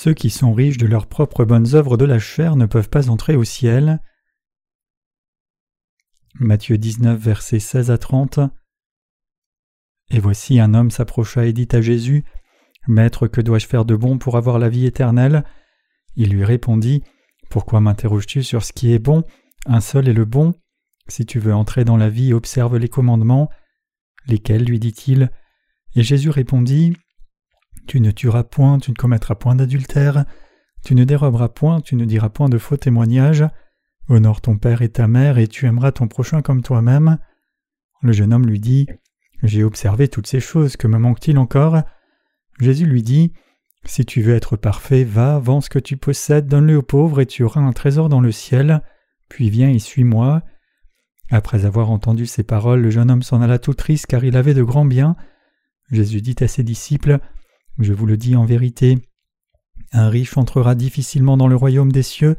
[0.00, 3.10] Ceux qui sont riches de leurs propres bonnes œuvres de la chair ne peuvent pas
[3.10, 4.00] entrer au ciel.
[6.34, 8.38] Matthieu 19, versets 16 à 30.
[10.10, 12.24] Et voici un homme s'approcha et dit à Jésus
[12.86, 15.42] Maître, que dois-je faire de bon pour avoir la vie éternelle?
[16.14, 17.02] Il lui répondit
[17.50, 19.24] Pourquoi m'interroges-tu sur ce qui est bon?
[19.66, 20.54] Un seul est le bon.
[21.08, 23.50] Si tu veux entrer dans la vie, observe les commandements.
[24.28, 24.64] Lesquels?
[24.64, 25.32] lui dit-il
[25.96, 26.94] Et Jésus répondit
[27.88, 30.26] Tu ne tueras point, tu ne commettras point d'adultère,
[30.84, 33.46] tu ne déroberas point, tu ne diras point de faux témoignages,
[34.10, 37.16] honore ton père et ta mère, et tu aimeras ton prochain comme toi-même.
[38.02, 38.88] Le jeune homme lui dit
[39.42, 41.80] J'ai observé toutes ces choses, que me manque-t-il encore?
[42.60, 43.32] Jésus lui dit
[43.84, 47.26] Si tu veux être parfait, va, vends ce que tu possèdes, donne-le aux pauvres, et
[47.26, 48.82] tu auras un trésor dans le ciel,
[49.30, 50.42] puis viens et suis-moi.
[51.30, 54.52] Après avoir entendu ces paroles, le jeune homme s'en alla tout triste car il avait
[54.52, 55.16] de grands biens.
[55.90, 57.18] Jésus dit à ses disciples
[57.78, 58.98] Je vous le dis en vérité,
[59.92, 62.36] un riche entrera difficilement dans le royaume des cieux.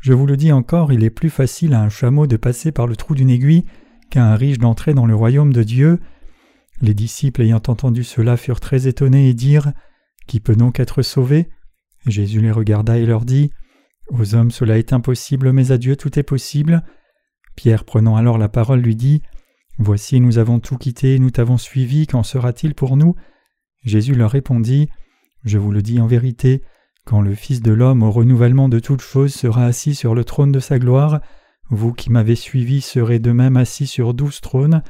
[0.00, 2.86] Je vous le dis encore, il est plus facile à un chameau de passer par
[2.86, 3.64] le trou d'une aiguille
[4.10, 6.00] qu'à un riche d'entrer dans le royaume de Dieu.
[6.82, 9.72] Les disciples ayant entendu cela furent très étonnés et dirent
[10.26, 11.48] Qui peut donc être sauvé?
[12.06, 13.50] Jésus les regarda et leur dit
[14.10, 16.84] Aux hommes cela est impossible, mais à Dieu tout est possible.
[17.56, 19.22] Pierre prenant alors la parole lui dit
[19.78, 23.16] Voici nous avons tout quitté, nous t'avons suivi, qu'en sera-t-il pour nous?
[23.84, 24.88] Jésus leur répondit
[25.44, 26.62] Je vous le dis en vérité,
[27.04, 30.52] quand le Fils de l'homme au renouvellement de toutes choses sera assis sur le trône
[30.52, 31.20] de sa gloire,
[31.70, 34.82] vous qui m'avez suivi serez de même assis sur douze trônes,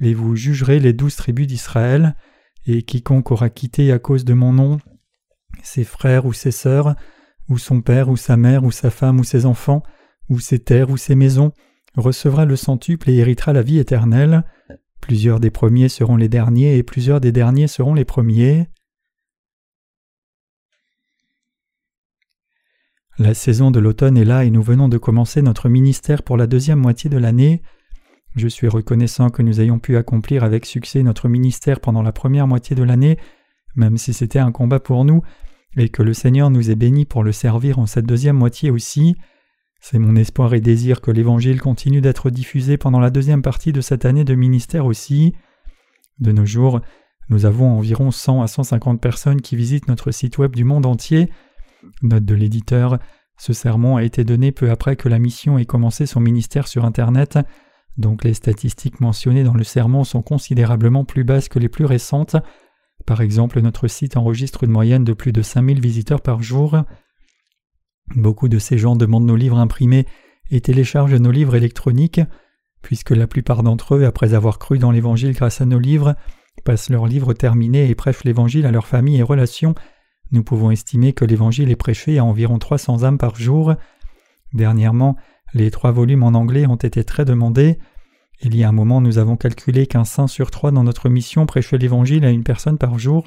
[0.00, 2.16] et vous jugerez les douze tribus d'Israël,
[2.66, 4.78] et quiconque aura quitté à cause de mon nom
[5.62, 6.94] ses frères ou ses sœurs,
[7.48, 9.82] ou son père ou sa mère ou sa femme ou ses enfants,
[10.28, 11.52] ou ses terres ou ses maisons,
[11.96, 14.44] recevra le centuple et héritera la vie éternelle.
[15.00, 18.68] Plusieurs des premiers seront les derniers et plusieurs des derniers seront les premiers.
[23.18, 26.46] La saison de l'automne est là et nous venons de commencer notre ministère pour la
[26.46, 27.60] deuxième moitié de l'année.
[28.36, 32.46] Je suis reconnaissant que nous ayons pu accomplir avec succès notre ministère pendant la première
[32.46, 33.18] moitié de l'année,
[33.74, 35.22] même si c'était un combat pour nous,
[35.76, 39.16] et que le Seigneur nous ait bénis pour le servir en cette deuxième moitié aussi.
[39.80, 43.80] C'est mon espoir et désir que l'Évangile continue d'être diffusé pendant la deuxième partie de
[43.80, 45.34] cette année de ministère aussi.
[46.18, 46.80] De nos jours,
[47.30, 51.30] nous avons environ 100 à 150 personnes qui visitent notre site web du monde entier.
[52.02, 52.98] Note de l'éditeur,
[53.38, 56.84] ce sermon a été donné peu après que la mission ait commencé son ministère sur
[56.84, 57.38] Internet,
[57.96, 62.36] donc les statistiques mentionnées dans le sermon sont considérablement plus basses que les plus récentes.
[63.06, 66.84] Par exemple, notre site enregistre une moyenne de plus de 5000 visiteurs par jour.
[68.16, 70.06] Beaucoup de ces gens demandent nos livres imprimés
[70.50, 72.20] et téléchargent nos livres électroniques,
[72.82, 76.14] puisque la plupart d'entre eux, après avoir cru dans l'Évangile grâce à nos livres,
[76.64, 79.74] passent leurs livres terminés et prêchent l'Évangile à leur famille et relations,
[80.32, 83.74] nous pouvons estimer que l'Évangile est prêché à environ 300 âmes par jour.
[84.52, 85.16] Dernièrement,
[85.54, 87.78] les trois volumes en anglais ont été très demandés.
[88.40, 91.46] Il y a un moment, nous avons calculé qu'un saint sur trois dans notre mission
[91.46, 93.24] prêchait l'Évangile à une personne par jour.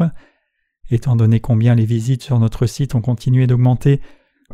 [0.90, 4.00] Étant donné combien les visites sur notre site ont continué d'augmenter,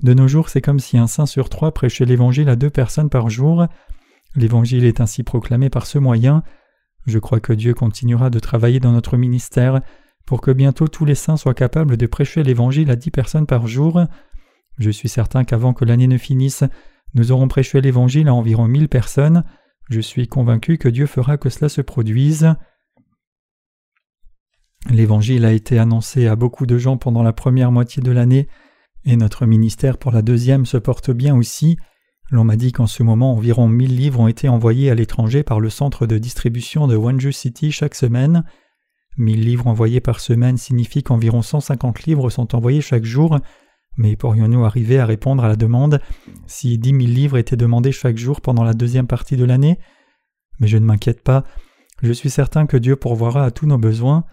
[0.01, 3.09] de nos jours, c'est comme si un saint sur trois prêchait l'Évangile à deux personnes
[3.09, 3.67] par jour.
[4.35, 6.43] L'Évangile est ainsi proclamé par ce moyen.
[7.05, 9.81] Je crois que Dieu continuera de travailler dans notre ministère
[10.25, 13.67] pour que bientôt tous les saints soient capables de prêcher l'Évangile à dix personnes par
[13.67, 14.01] jour.
[14.77, 16.63] Je suis certain qu'avant que l'année ne finisse,
[17.13, 19.43] nous aurons prêché l'Évangile à environ mille personnes.
[19.89, 22.53] Je suis convaincu que Dieu fera que cela se produise.
[24.89, 28.47] L'Évangile a été annoncé à beaucoup de gens pendant la première moitié de l'année,
[29.05, 31.77] et notre ministère pour la deuxième se porte bien aussi.
[32.31, 35.59] L'on m'a dit qu'en ce moment environ mille livres ont été envoyés à l'étranger par
[35.59, 38.43] le centre de distribution de Wanju City chaque semaine.
[39.17, 43.39] Mille livres envoyés par semaine signifie qu'environ 150 livres sont envoyés chaque jour,
[43.97, 45.99] mais pourrions-nous arriver à répondre à la demande
[46.45, 49.79] si dix mille livres étaient demandés chaque jour pendant la deuxième partie de l'année?
[50.59, 51.43] Mais je ne m'inquiète pas,
[52.01, 54.23] je suis certain que Dieu pourvoira à tous nos besoins.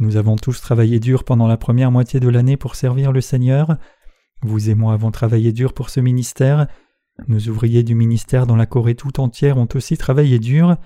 [0.00, 3.76] Nous avons tous travaillé dur pendant la première moitié de l'année pour servir le Seigneur.
[4.44, 6.66] Vous et moi avons travaillé dur pour ce ministère.
[7.28, 10.76] Nos ouvriers du ministère dans la Corée tout entière ont aussi travaillé dur.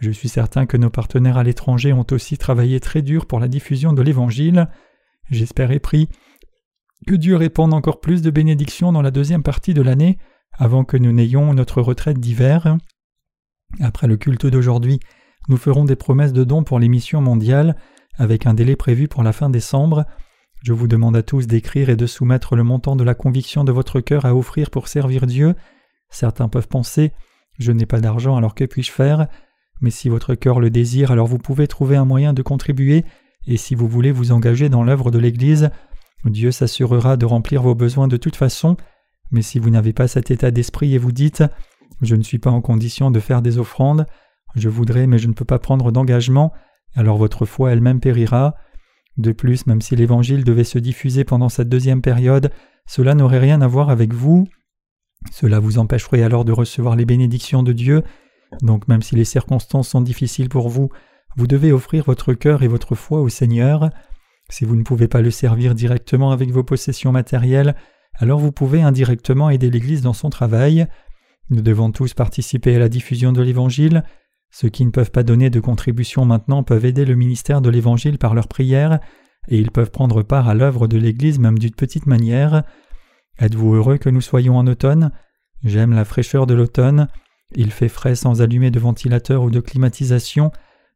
[0.00, 3.48] Je suis certain que nos partenaires à l'étranger ont aussi travaillé très dur pour la
[3.48, 4.70] diffusion de l'Évangile.
[5.30, 6.08] J'espère et prie
[7.06, 10.16] que Dieu répande encore plus de bénédictions dans la deuxième partie de l'année
[10.52, 12.78] avant que nous n'ayons notre retraite d'hiver.
[13.80, 14.98] Après le culte d'aujourd'hui,
[15.48, 17.76] nous ferons des promesses de dons pour les missions mondiales
[18.16, 20.06] avec un délai prévu pour la fin décembre.
[20.64, 23.72] Je vous demande à tous d'écrire et de soumettre le montant de la conviction de
[23.72, 25.54] votre cœur à offrir pour servir Dieu.
[26.08, 27.12] Certains peuvent penser
[27.58, 29.26] Je n'ai pas d'argent, alors que puis-je faire?
[29.82, 33.04] Mais si votre cœur le désire, alors vous pouvez trouver un moyen de contribuer,
[33.46, 35.68] et si vous voulez vous engager dans l'œuvre de l'Église,
[36.24, 38.78] Dieu s'assurera de remplir vos besoins de toute façon,
[39.32, 41.44] mais si vous n'avez pas cet état d'esprit et vous dites
[42.00, 44.06] Je ne suis pas en condition de faire des offrandes,
[44.54, 46.54] je voudrais mais je ne peux pas prendre d'engagement,
[46.94, 48.54] alors votre foi elle-même périra.
[49.16, 52.50] De plus, même si l'Évangile devait se diffuser pendant cette deuxième période,
[52.86, 54.46] cela n'aurait rien à voir avec vous.
[55.30, 58.02] Cela vous empêcherait alors de recevoir les bénédictions de Dieu.
[58.62, 60.90] Donc même si les circonstances sont difficiles pour vous,
[61.36, 63.90] vous devez offrir votre cœur et votre foi au Seigneur.
[64.50, 67.74] Si vous ne pouvez pas le servir directement avec vos possessions matérielles,
[68.14, 70.86] alors vous pouvez indirectement aider l'Église dans son travail.
[71.50, 74.04] Nous devons tous participer à la diffusion de l'Évangile.
[74.56, 78.18] Ceux qui ne peuvent pas donner de contribution maintenant peuvent aider le ministère de l'Évangile
[78.18, 79.00] par leurs prières,
[79.48, 82.62] et ils peuvent prendre part à l'œuvre de l'Église même d'une petite manière.
[83.40, 85.10] Êtes-vous heureux que nous soyons en automne?
[85.64, 87.08] J'aime la fraîcheur de l'automne.
[87.56, 90.52] Il fait frais sans allumer de ventilateur ou de climatisation.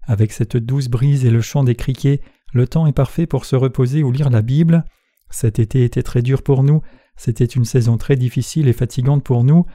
[0.07, 2.21] Avec cette douce brise et le chant des criquets,
[2.53, 4.85] le temps est parfait pour se reposer ou lire la Bible.
[5.31, 6.81] Cet été était très dur pour nous,
[7.17, 9.67] c'était une saison très difficile et fatigante pour nous.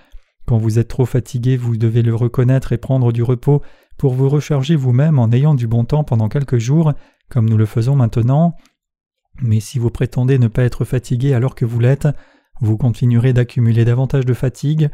[0.45, 3.62] Quand vous êtes trop fatigué, vous devez le reconnaître et prendre du repos
[3.98, 6.94] pour vous recharger vous-même en ayant du bon temps pendant quelques jours,
[7.30, 8.56] comme nous le faisons maintenant.
[9.42, 12.07] Mais si vous prétendez ne pas être fatigué alors que vous l'êtes,
[12.62, 14.90] vous continuerez d'accumuler davantage de fatigue,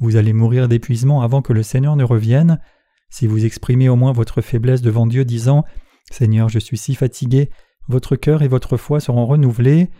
[0.00, 2.60] vous allez mourir d'épuisement avant que le Seigneur ne revienne.
[3.10, 5.64] Si vous exprimez au moins votre faiblesse devant Dieu disant
[6.10, 7.50] Seigneur, je suis si fatigué,
[7.88, 9.90] votre cœur et votre foi seront renouvelés.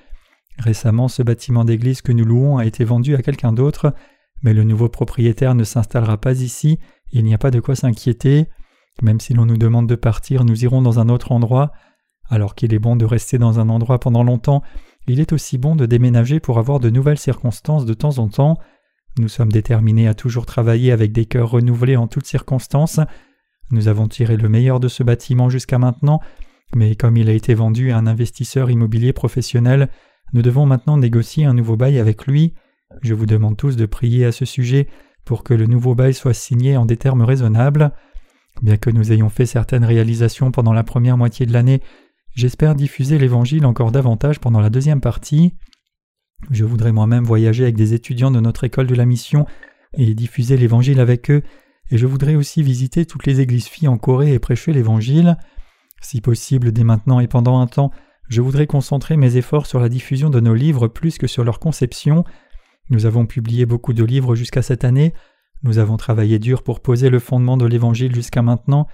[0.59, 3.95] Récemment, ce bâtiment d'église que nous louons a été vendu à quelqu'un d'autre,
[4.45, 6.79] mais le nouveau propriétaire ne s'installera pas ici,
[7.13, 8.47] il n'y a pas de quoi s'inquiéter.
[9.03, 11.73] Même si l'on nous demande de partir, nous irons dans un autre endroit.
[12.29, 14.63] Alors qu'il est bon de rester dans un endroit pendant longtemps,
[15.07, 18.59] il est aussi bon de déménager pour avoir de nouvelles circonstances de temps en temps.
[19.19, 23.01] Nous sommes déterminés à toujours travailler avec des cœurs renouvelés en toutes circonstances.
[23.71, 26.21] Nous avons tiré le meilleur de ce bâtiment jusqu'à maintenant,
[26.75, 29.89] mais comme il a été vendu à un investisseur immobilier professionnel,
[30.33, 32.55] nous devons maintenant négocier un nouveau bail avec lui.
[33.03, 34.89] Je vous demande tous de prier à ce sujet
[35.25, 37.93] pour que le nouveau bail soit signé en des termes raisonnables.
[38.63, 41.81] Bien que nous ayons fait certaines réalisations pendant la première moitié de l'année,
[42.35, 45.55] j'espère diffuser l'Évangile encore davantage pendant la deuxième partie.
[46.51, 49.47] Je voudrais moi-même voyager avec des étudiants de notre école de la mission
[49.95, 51.43] et diffuser l'Évangile avec eux,
[51.91, 55.37] et je voudrais aussi visiter toutes les églises filles en Corée et prêcher l'Évangile.
[56.01, 57.91] Si possible, dès maintenant et pendant un temps,
[58.29, 61.61] je voudrais concentrer mes efforts sur la diffusion de nos livres plus que sur leur
[61.61, 62.25] conception.
[62.91, 65.15] Nous avons publié beaucoup de livres jusqu'à cette année,
[65.63, 68.87] nous avons travaillé dur pour poser le fondement de l'Évangile jusqu'à maintenant,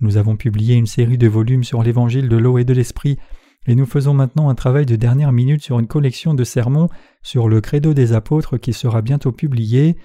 [0.00, 3.18] nous avons publié une série de volumes sur l'Évangile de l'eau et de l'Esprit,
[3.66, 6.88] et nous faisons maintenant un travail de dernière minute sur une collection de sermons
[7.22, 9.96] sur le credo des apôtres qui sera bientôt publié.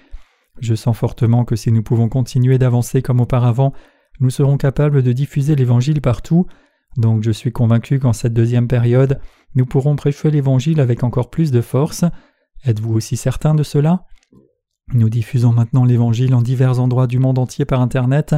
[0.60, 3.72] Je sens fortement que si nous pouvons continuer d'avancer comme auparavant,
[4.20, 6.46] nous serons capables de diffuser l'Évangile partout,
[6.96, 9.20] donc je suis convaincu qu'en cette deuxième période,
[9.54, 12.04] nous pourrons prêcher l'Évangile avec encore plus de force.
[12.64, 14.04] Êtes-vous aussi certain de cela?
[14.92, 18.34] Nous diffusons maintenant l'Évangile en divers endroits du monde entier par Internet.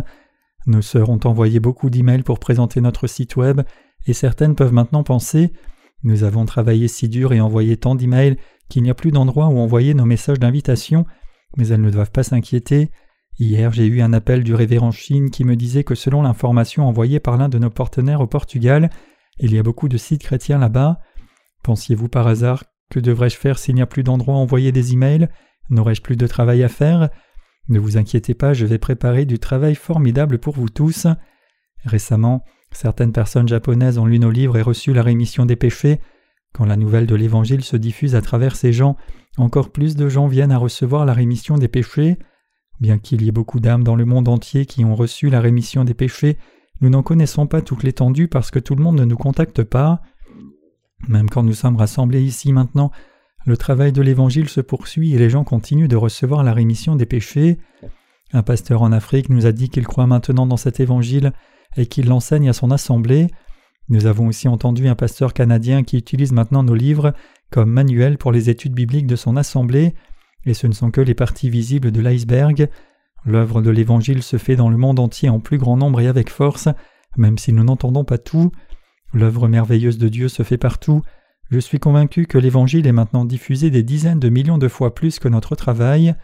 [0.67, 3.63] Nos sœurs ont envoyé beaucoup d'emails pour présenter notre site web,
[4.07, 5.53] et certaines peuvent maintenant penser
[6.05, 8.37] Nous avons travaillé si dur et envoyé tant d'emails
[8.69, 11.05] qu'il n'y a plus d'endroit où envoyer nos messages d'invitation,
[11.57, 12.91] mais elles ne doivent pas s'inquiéter.
[13.39, 17.19] Hier, j'ai eu un appel du révérend Chine qui me disait que selon l'information envoyée
[17.19, 18.91] par l'un de nos partenaires au Portugal,
[19.39, 21.01] il y a beaucoup de sites chrétiens là-bas.
[21.63, 25.29] Pensiez-vous par hasard que devrais-je faire s'il n'y a plus d'endroit où envoyer des emails?
[25.71, 27.09] N'aurais-je plus de travail à faire?
[27.71, 31.07] Ne vous inquiétez pas, je vais préparer du travail formidable pour vous tous.
[31.87, 36.01] Récemment, certaines personnes japonaises ont lu nos livres et reçu la rémission des péchés.
[36.53, 38.99] Quand la nouvelle de l'Évangile se diffuse à travers ces gens,
[39.39, 42.19] encore plus de gens viennent à recevoir la rémission des péchés.
[42.79, 45.85] Bien qu'il y ait beaucoup d'âmes dans le monde entier qui ont reçu la rémission
[45.85, 46.37] des péchés,
[46.83, 50.03] nous n'en connaissons pas toute l'étendue parce que tout le monde ne nous contacte pas.
[51.09, 52.91] Même quand nous sommes rassemblés ici maintenant,
[53.45, 57.07] le travail de l'Évangile se poursuit et les gens continuent de recevoir la rémission des
[57.07, 57.59] péchés.
[58.33, 61.33] Un pasteur en Afrique nous a dit qu'il croit maintenant dans cet Évangile
[61.77, 63.29] et qu'il l'enseigne à son assemblée.
[63.89, 67.15] Nous avons aussi entendu un pasteur canadien qui utilise maintenant nos livres
[67.51, 69.95] comme manuel pour les études bibliques de son assemblée,
[70.47, 72.69] et ce ne sont que les parties visibles de l'iceberg.
[73.25, 76.31] L'œuvre de l'Évangile se fait dans le monde entier en plus grand nombre et avec
[76.31, 76.69] force,
[77.17, 78.51] même si nous n'entendons pas tout.
[79.13, 81.03] L'œuvre merveilleuse de Dieu se fait partout.
[81.51, 85.19] Je suis convaincu que l'Évangile est maintenant diffusé des dizaines de millions de fois plus
[85.19, 86.15] que notre travail.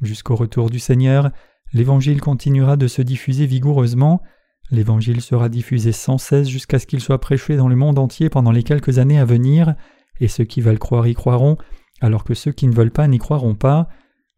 [0.00, 1.30] Jusqu'au retour du Seigneur,
[1.72, 4.22] l'Évangile continuera de se diffuser vigoureusement.
[4.70, 8.52] L'Évangile sera diffusé sans cesse jusqu'à ce qu'il soit prêché dans le monde entier pendant
[8.52, 9.74] les quelques années à venir,
[10.20, 11.58] et ceux qui veulent croire y croiront,
[12.00, 13.88] alors que ceux qui ne veulent pas n'y croiront pas.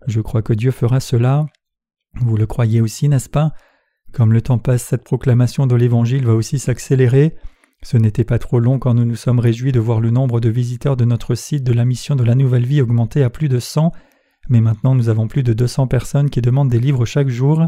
[0.07, 1.47] Je crois que Dieu fera cela.
[2.21, 3.53] Vous le croyez aussi, n'est-ce pas?
[4.13, 7.35] Comme le temps passe, cette proclamation de l'Évangile va aussi s'accélérer.
[7.85, 10.49] Ce n'était pas trop long quand nous nous sommes réjouis de voir le nombre de
[10.49, 13.59] visiteurs de notre site de la mission de la Nouvelle Vie augmenter à plus de
[13.59, 13.91] 100,
[14.49, 17.67] mais maintenant nous avons plus de 200 personnes qui demandent des livres chaque jour.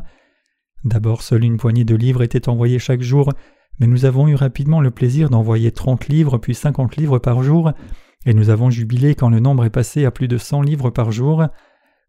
[0.85, 3.33] D'abord, seule une poignée de livres était envoyée chaque jour,
[3.81, 7.73] mais nous avons eu rapidement le plaisir d'envoyer 30 livres puis 50 livres par jour,
[8.25, 11.11] et nous avons jubilé quand le nombre est passé à plus de 100 livres par
[11.11, 11.45] jour.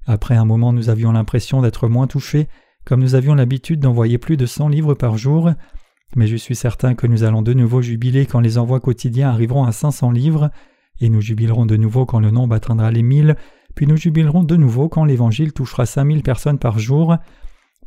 [0.05, 2.47] Après un moment, nous avions l'impression d'être moins touchés,
[2.85, 5.49] comme nous avions l'habitude d'envoyer plus de 100 livres par jour,
[6.15, 9.63] mais je suis certain que nous allons de nouveau jubiler quand les envois quotidiens arriveront
[9.63, 10.49] à 500 livres,
[11.01, 13.35] et nous jubilerons de nouveau quand le nombre atteindra les 1000,
[13.75, 17.17] puis nous jubilerons de nouveau quand l'Évangile touchera 5000 personnes par jour.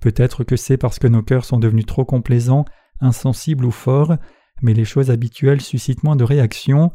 [0.00, 2.66] Peut-être que c'est parce que nos cœurs sont devenus trop complaisants,
[3.00, 4.16] insensibles ou forts,
[4.62, 6.92] mais les choses habituelles suscitent moins de réactions.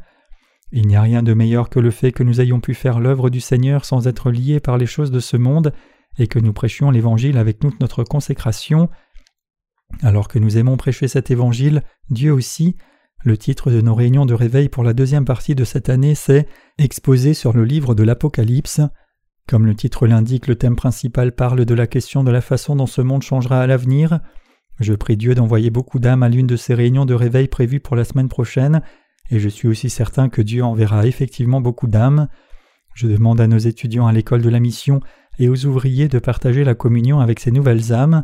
[0.72, 3.30] Il n'y a rien de meilleur que le fait que nous ayons pu faire l'œuvre
[3.30, 5.74] du Seigneur sans être liés par les choses de ce monde,
[6.20, 8.90] et que nous prêchions l'Évangile avec toute notre consécration.
[10.02, 12.76] Alors que nous aimons prêcher cet Évangile, Dieu aussi,
[13.24, 16.48] le titre de nos réunions de réveil pour la deuxième partie de cette année, c'est
[16.78, 18.82] Exposé sur le livre de l'Apocalypse.
[19.48, 22.88] Comme le titre l'indique, le thème principal parle de la question de la façon dont
[22.88, 24.20] ce monde changera à l'avenir.
[24.80, 27.96] Je prie Dieu d'envoyer beaucoup d'âmes à l'une de ces réunions de réveil prévues pour
[27.96, 28.82] la semaine prochaine,
[29.30, 32.28] et je suis aussi certain que Dieu enverra effectivement beaucoup d'âmes.
[32.94, 35.00] Je demande à nos étudiants à l'école de la mission
[35.40, 38.24] et aux ouvriers de partager la communion avec ces nouvelles âmes.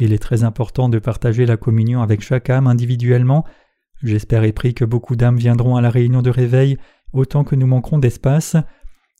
[0.00, 3.44] Il est très important de partager la communion avec chaque âme individuellement.
[4.02, 6.78] J'espère et prie que beaucoup d'âmes viendront à la réunion de réveil
[7.12, 8.56] autant que nous manquerons d'espace.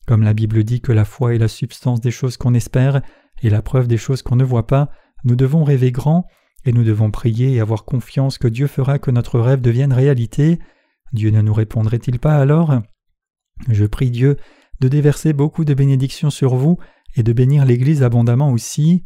[0.07, 3.03] Comme la Bible dit que la foi est la substance des choses qu'on espère
[3.43, 4.91] et la preuve des choses qu'on ne voit pas,
[5.25, 6.27] nous devons rêver grand
[6.65, 10.59] et nous devons prier et avoir confiance que Dieu fera que notre rêve devienne réalité.
[11.13, 12.81] Dieu ne nous répondrait-il pas alors?
[13.69, 14.39] Je prie Dieu
[14.81, 16.79] de déverser beaucoup de bénédictions sur vous
[17.17, 19.05] et de bénir l'Église abondamment aussi.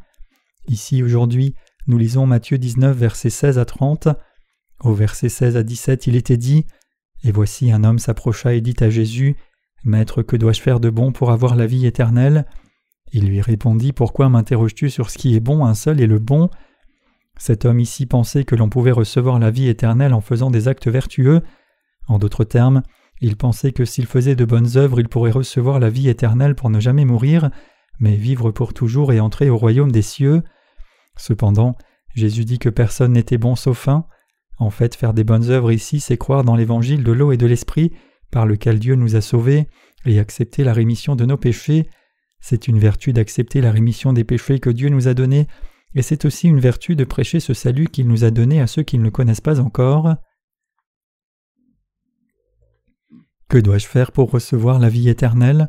[0.66, 1.54] Ici aujourd'hui,
[1.86, 4.08] nous lisons Matthieu 19 versets 16 à 30.
[4.80, 6.66] Au verset 16 à 17, il était dit
[7.22, 9.36] Et voici un homme s'approcha et dit à Jésus
[9.84, 12.46] Maître, que dois-je faire de bon pour avoir la vie éternelle?
[13.12, 15.66] Il lui répondit Pourquoi m'interroges-tu sur ce qui est bon?
[15.66, 16.48] Un seul est le bon.
[17.36, 20.88] Cet homme ici pensait que l'on pouvait recevoir la vie éternelle en faisant des actes
[20.88, 21.42] vertueux.
[22.08, 22.82] En d'autres termes,
[23.20, 26.70] il pensait que s'il faisait de bonnes œuvres, il pourrait recevoir la vie éternelle pour
[26.70, 27.50] ne jamais mourir,
[28.00, 30.42] mais vivre pour toujours et entrer au royaume des cieux.
[31.16, 31.76] Cependant,
[32.14, 34.06] Jésus dit que personne n'était bon sauf un.
[34.58, 37.46] En fait, faire des bonnes œuvres ici, c'est croire dans l'évangile de l'eau et de
[37.46, 37.92] l'esprit,
[38.30, 39.68] par lequel Dieu nous a sauvés,
[40.06, 41.88] et accepter la rémission de nos péchés.
[42.40, 45.46] C'est une vertu d'accepter la rémission des péchés que Dieu nous a donnés,
[45.94, 48.82] et c'est aussi une vertu de prêcher ce salut qu'il nous a donné à ceux
[48.82, 50.14] qui ne le connaissent pas encore.
[53.48, 55.68] Que dois-je faire pour recevoir la vie éternelle?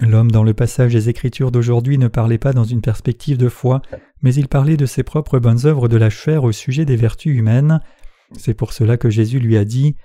[0.00, 3.80] L'homme dans le passage des Écritures d'aujourd'hui ne parlait pas dans une perspective de foi,
[4.20, 7.34] mais il parlait de ses propres bonnes œuvres de la chair au sujet des vertus
[7.34, 7.80] humaines.
[8.36, 9.96] C'est pour cela que Jésus lui a dit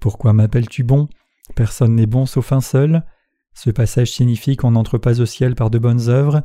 [0.00, 1.08] Pourquoi m'appelles-tu bon?
[1.54, 3.04] Personne n'est bon sauf un seul.
[3.52, 6.42] Ce passage signifie qu'on n'entre pas au ciel par de bonnes œuvres.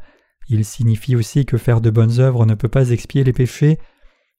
[0.49, 3.79] Il signifie aussi que faire de bonnes œuvres ne peut pas expier les péchés.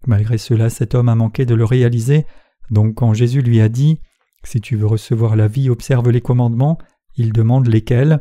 [0.07, 2.27] Malgré cela, cet homme a manqué de le réaliser.
[2.71, 4.01] Donc, quand Jésus lui a dit
[4.45, 6.79] Si tu veux recevoir la vie, observe les commandements,
[7.17, 8.21] il demande lesquels.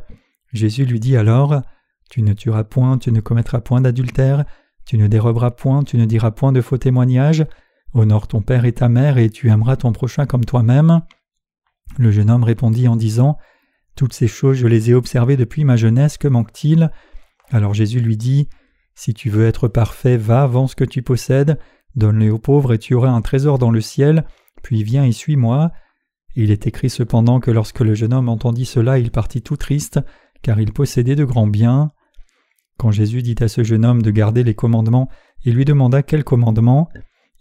[0.53, 1.61] Jésus lui dit alors
[2.09, 4.45] Tu ne tueras point, tu ne commettras point d'adultère,
[4.85, 7.45] tu ne déroberas point, tu ne diras point de faux témoignages,
[7.93, 11.01] honore ton père et ta mère, et tu aimeras ton prochain comme toi-même.
[11.97, 13.37] Le jeune homme répondit en disant
[13.95, 16.91] Toutes ces choses je les ai observées depuis ma jeunesse, que manque-t-il?
[17.51, 18.49] Alors Jésus lui dit
[18.95, 21.59] Si tu veux être parfait, va, vends ce que tu possèdes,
[21.95, 24.25] donne-les aux pauvres, et tu auras un trésor dans le ciel,
[24.63, 25.71] puis viens et suis-moi.
[26.35, 29.99] Il est écrit cependant que lorsque le jeune homme entendit cela, il partit tout triste,
[30.41, 31.91] car il possédait de grands biens.
[32.77, 35.09] Quand Jésus dit à ce jeune homme de garder les commandements,
[35.43, 36.89] il lui demanda quels commandements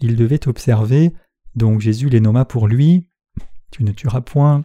[0.01, 1.13] il devait observer,
[1.55, 3.09] donc Jésus les nomma pour lui.
[3.71, 4.63] Tu ne tueras point,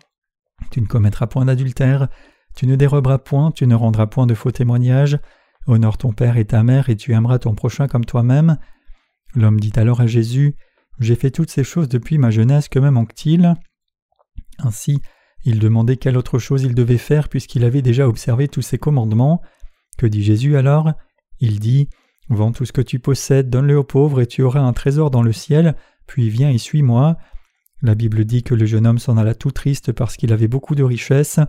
[0.71, 2.07] tu ne commettras point d'adultère,
[2.55, 5.19] tu ne déroberas point, tu ne rendras point de faux témoignages,
[5.67, 8.57] honore ton père et ta mère, et tu aimeras ton prochain comme toi-même.
[9.35, 10.55] L'homme dit alors à Jésus,
[10.99, 13.55] J'ai fait toutes ces choses depuis ma jeunesse, que me manque-t-il?
[14.59, 15.01] Ainsi,
[15.45, 19.41] il demandait quelle autre chose il devait faire puisqu'il avait déjà observé tous ses commandements.
[19.97, 20.91] Que dit Jésus alors?
[21.39, 21.89] Il dit
[22.29, 25.21] Vends tout ce que tu possèdes, donne-le aux pauvres et tu auras un trésor dans
[25.21, 25.75] le ciel,
[26.07, 27.17] puis viens et suis-moi.
[27.81, 30.75] La Bible dit que le jeune homme s'en alla tout triste parce qu'il avait beaucoup
[30.75, 31.39] de richesses.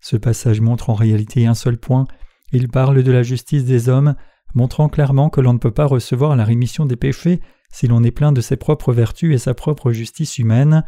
[0.00, 2.06] Ce passage montre en réalité un seul point.
[2.52, 4.16] Il parle de la justice des hommes,
[4.54, 7.40] montrant clairement que l'on ne peut pas recevoir la rémission des péchés
[7.72, 10.84] si l'on est plein de ses propres vertus et sa propre justice humaine.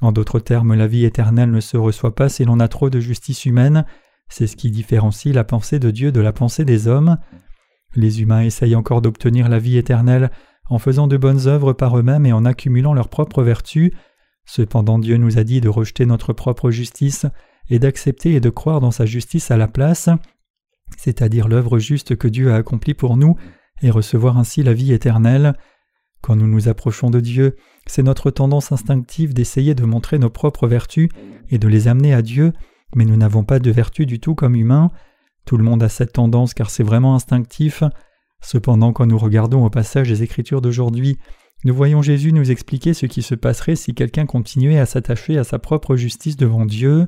[0.00, 3.00] En d'autres termes, la vie éternelle ne se reçoit pas si l'on a trop de
[3.00, 3.84] justice humaine,
[4.28, 7.18] c'est ce qui différencie la pensée de Dieu de la pensée des hommes.
[7.94, 10.30] Les humains essayent encore d'obtenir la vie éternelle
[10.68, 13.92] en faisant de bonnes œuvres par eux-mêmes et en accumulant leurs propres vertus.
[14.46, 17.26] Cependant Dieu nous a dit de rejeter notre propre justice
[17.70, 20.08] et d'accepter et de croire dans sa justice à la place,
[20.98, 23.36] c'est-à-dire l'œuvre juste que Dieu a accomplie pour nous,
[23.82, 25.54] et recevoir ainsi la vie éternelle.
[26.24, 27.54] Quand nous nous approchons de Dieu,
[27.84, 31.10] c'est notre tendance instinctive d'essayer de montrer nos propres vertus
[31.50, 32.54] et de les amener à Dieu,
[32.96, 34.90] mais nous n'avons pas de vertu du tout comme humains.
[35.44, 37.84] Tout le monde a cette tendance car c'est vraiment instinctif.
[38.40, 41.18] Cependant, quand nous regardons au passage des Écritures d'aujourd'hui,
[41.62, 45.44] nous voyons Jésus nous expliquer ce qui se passerait si quelqu'un continuait à s'attacher à
[45.44, 47.06] sa propre justice devant Dieu.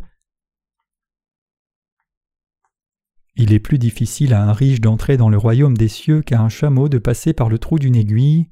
[3.35, 6.51] Il est plus difficile à un riche d'entrer dans le royaume des cieux qu'à un
[6.51, 8.51] chameau de passer par le trou d'une aiguille.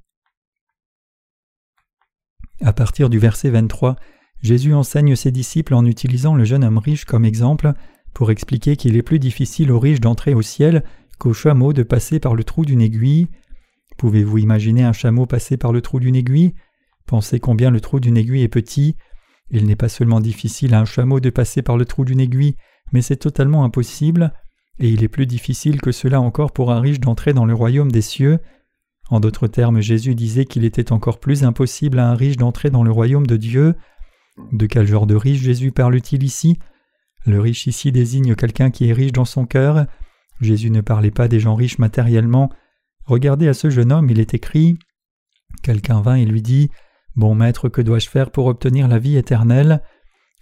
[2.63, 3.97] À partir du verset 23,
[4.43, 7.73] Jésus enseigne ses disciples en utilisant le jeune homme riche comme exemple
[8.13, 10.85] pour expliquer qu'il est plus difficile aux riches d'entrer au ciel
[11.19, 13.29] qu'au chameau de passer par le trou d'une aiguille.
[13.97, 16.55] Pouvez-vous imaginer un chameau passer par le trou d'une aiguille?
[17.07, 18.97] Pensez combien le trou d'une aiguille est petit.
[19.51, 22.57] Il n'est pas seulement difficile à un chameau de passer par le trou d'une aiguille,
[22.93, 24.33] mais c'est totalement impossible
[24.79, 27.93] et il est plus difficile que cela encore pour un riche d'entrer dans le royaume
[27.93, 28.39] des cieux.
[29.15, 32.83] En d'autres termes, Jésus disait qu'il était encore plus impossible à un riche d'entrer dans
[32.83, 33.77] le royaume de Dieu.
[34.51, 36.59] De quel genre de riche Jésus parle-t-il ici?
[37.25, 39.87] Le riche ici désigne quelqu'un qui est riche dans son cœur.
[40.41, 42.51] Jésus ne parlait pas des gens riches matériellement.
[43.05, 44.79] Regardez à ce jeune homme, il est écrit
[45.63, 46.71] Quelqu'un vint et lui dit
[47.15, 49.81] Bon maître, que dois-je faire pour obtenir la vie éternelle?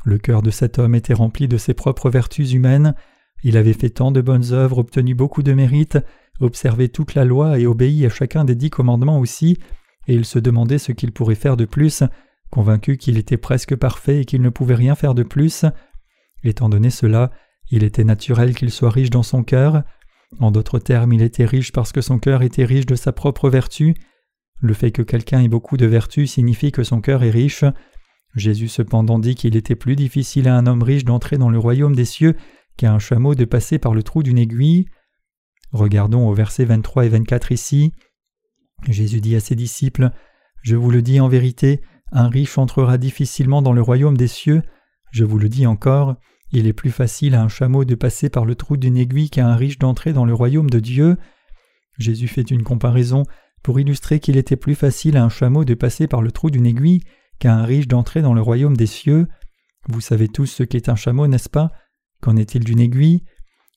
[0.07, 2.95] Le cœur de cet homme était rempli de ses propres vertus humaines.
[3.43, 5.99] Il avait fait tant de bonnes œuvres, obtenu beaucoup de mérites,
[6.41, 9.59] observé toute la loi et obéi à chacun des dix commandements aussi,
[10.09, 12.03] et il se demandait ce qu'il pourrait faire de plus,
[12.51, 15.65] convaincu qu'il était presque parfait et qu'il ne pouvait rien faire de plus.
[16.45, 17.31] Étant donné cela,
[17.71, 19.83] il était naturel qu'il soit riche dans son cœur.
[20.41, 23.49] En d'autres termes, il était riche parce que son cœur était riche de sa propre
[23.49, 23.95] vertu.
[24.61, 27.65] Le fait que quelqu'un ait beaucoup de vertus signifie que son cœur est riche.
[28.35, 31.95] Jésus cependant dit qu'il était plus difficile à un homme riche d'entrer dans le royaume
[31.95, 32.37] des cieux
[32.77, 34.87] qu'à un chameau de passer par le trou d'une aiguille.
[35.73, 37.93] Regardons au verset 23 et 24 ici.
[38.89, 40.11] Jésus dit à ses disciples
[40.63, 41.81] Je vous le dis en vérité,
[42.11, 44.63] un riche entrera difficilement dans le royaume des cieux.
[45.11, 46.17] Je vous le dis encore,
[46.53, 49.47] il est plus facile à un chameau de passer par le trou d'une aiguille qu'à
[49.47, 51.17] un riche d'entrer dans le royaume de Dieu.
[51.99, 53.25] Jésus fait une comparaison
[53.63, 56.67] pour illustrer qu'il était plus facile à un chameau de passer par le trou d'une
[56.67, 57.03] aiguille
[57.39, 59.29] qu'à un riche d'entrer dans le royaume des cieux.
[59.89, 61.71] Vous savez tous ce qu'est un chameau, n'est-ce pas?
[62.23, 63.25] Qu'en est-il d'une aiguille?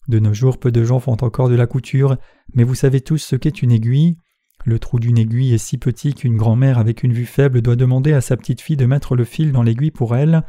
[0.08, 2.16] De nos jours, peu de gens font encore de la couture,
[2.54, 4.18] mais vous savez tous ce qu'est une aiguille.
[4.64, 8.14] Le trou d'une aiguille est si petit qu'une grand-mère avec une vue faible doit demander
[8.14, 10.44] à sa petite fille de mettre le fil dans l'aiguille pour elle.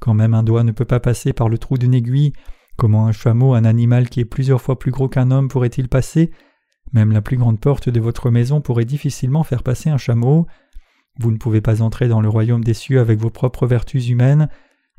[0.00, 2.32] Quand même un doigt ne peut pas passer par le trou d'une aiguille,
[2.76, 6.32] comment un chameau, un animal qui est plusieurs fois plus gros qu'un homme, pourrait-il passer?
[6.92, 10.46] Même la plus grande porte de votre maison pourrait difficilement faire passer un chameau.
[11.20, 14.48] Vous ne pouvez pas entrer dans le royaume des cieux avec vos propres vertus humaines.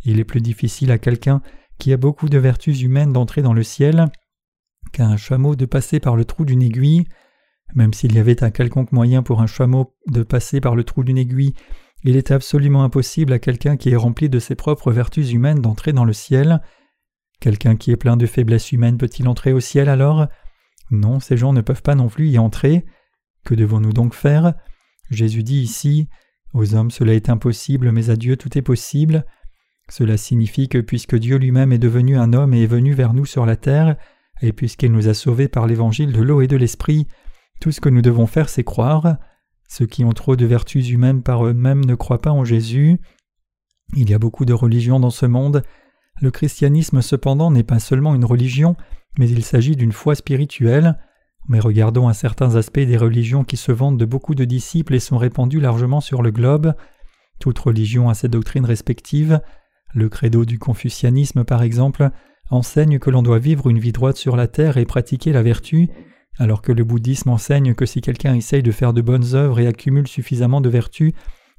[0.05, 1.41] Il est plus difficile à quelqu'un
[1.79, 4.11] qui a beaucoup de vertus humaines d'entrer dans le ciel,
[4.91, 7.05] qu'à un chameau de passer par le trou d'une aiguille.
[7.75, 11.03] Même s'il y avait un quelconque moyen pour un chameau de passer par le trou
[11.03, 11.53] d'une aiguille,
[12.03, 15.93] il est absolument impossible à quelqu'un qui est rempli de ses propres vertus humaines d'entrer
[15.93, 16.61] dans le ciel.
[17.39, 20.27] Quelqu'un qui est plein de faiblesses humaines peut-il entrer au ciel alors?
[20.91, 22.85] Non, ces gens ne peuvent pas non plus y entrer.
[23.45, 24.53] Que devons-nous donc faire?
[25.11, 26.07] Jésus dit ici
[26.53, 29.25] Aux hommes cela est impossible, mais à Dieu tout est possible.
[29.89, 33.25] Cela signifie que puisque Dieu lui-même est devenu un homme et est venu vers nous
[33.25, 33.95] sur la terre,
[34.41, 37.07] et puisqu'il nous a sauvés par l'évangile de l'eau et de l'esprit,
[37.59, 39.17] tout ce que nous devons faire c'est croire.
[39.67, 42.99] Ceux qui ont trop de vertus humaines par eux-mêmes ne croient pas en Jésus.
[43.95, 45.63] Il y a beaucoup de religions dans ce monde.
[46.21, 48.75] Le christianisme cependant n'est pas seulement une religion,
[49.17, 50.97] mais il s'agit d'une foi spirituelle.
[51.47, 54.99] Mais regardons à certains aspects des religions qui se vendent de beaucoup de disciples et
[54.99, 56.73] sont répandues largement sur le globe.
[57.39, 59.41] Toute religion a ses doctrines respectives.
[59.93, 62.09] Le credo du confucianisme, par exemple,
[62.49, 65.89] enseigne que l'on doit vivre une vie droite sur la terre et pratiquer la vertu,
[66.37, 69.67] alors que le bouddhisme enseigne que si quelqu'un essaye de faire de bonnes œuvres et
[69.67, 71.13] accumule suffisamment de vertus,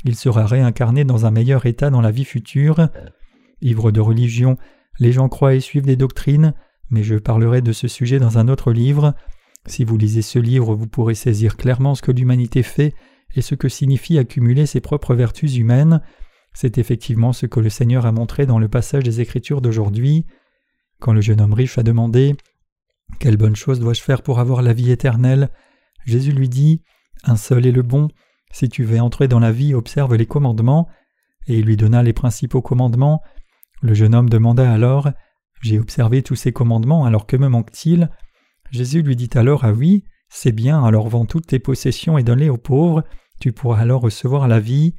[0.04, 2.88] il sera réincarné dans un meilleur état dans la vie future.
[3.60, 4.56] Ivre de religion,
[4.98, 6.54] les gens croient et suivent des doctrines,
[6.88, 9.14] mais je parlerai de ce sujet dans un autre livre.
[9.66, 12.94] Si vous lisez ce livre, vous pourrez saisir clairement ce que l'humanité fait
[13.34, 16.00] et ce que signifie accumuler ses propres vertus humaines.
[16.52, 20.26] C'est effectivement ce que le Seigneur a montré dans le passage des Écritures d'aujourd'hui.
[20.98, 22.36] Quand le jeune homme riche a demandé
[23.18, 25.50] Quelle bonne chose dois-je faire pour avoir la vie éternelle?
[26.06, 26.82] Jésus lui dit
[27.24, 28.08] Un seul est le bon.
[28.52, 30.88] Si tu veux entrer dans la vie, observe les commandements.
[31.46, 33.22] Et il lui donna les principaux commandements.
[33.80, 35.10] Le jeune homme demanda alors
[35.62, 38.10] J'ai observé tous ces commandements, alors que me manque-t-il?
[38.70, 42.50] Jésus lui dit alors Ah oui, C'est bien, alors vends toutes tes possessions et donne-les
[42.50, 43.04] aux pauvres,
[43.40, 44.94] tu pourras alors recevoir la vie.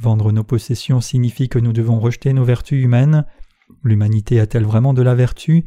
[0.00, 3.26] Vendre nos possessions signifie que nous devons rejeter nos vertus humaines.
[3.84, 5.66] L'humanité a-t-elle vraiment de la vertu?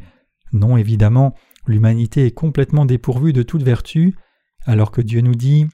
[0.53, 1.35] Non, évidemment,
[1.67, 4.15] l'humanité est complètement dépourvue de toute vertu,
[4.65, 5.67] alors que Dieu nous dit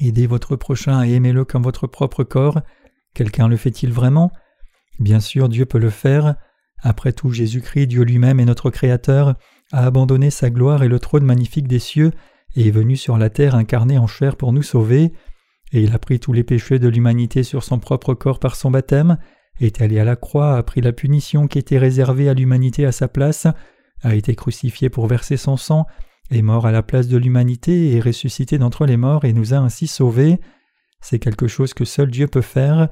[0.00, 2.62] Aidez votre prochain et aimez-le comme votre propre corps.
[3.14, 4.32] Quelqu'un le fait-il vraiment?
[4.98, 6.36] Bien sûr, Dieu peut le faire.
[6.80, 9.34] Après tout, Jésus-Christ, Dieu lui-même est notre Créateur,
[9.72, 12.12] a abandonné sa gloire et le trône magnifique des cieux
[12.56, 15.12] et est venu sur la terre incarné en chair pour nous sauver.
[15.74, 18.70] Et il a pris tous les péchés de l'humanité sur son propre corps par son
[18.70, 19.18] baptême,
[19.60, 22.92] est allé à la croix, a pris la punition qui était réservée à l'humanité à
[22.92, 23.48] sa place,
[24.02, 25.86] a été crucifié pour verser son sang,
[26.30, 29.56] est mort à la place de l'humanité et ressuscité d'entre les morts et nous a
[29.56, 30.38] ainsi sauvés.
[31.00, 32.88] C'est quelque chose que seul Dieu peut faire.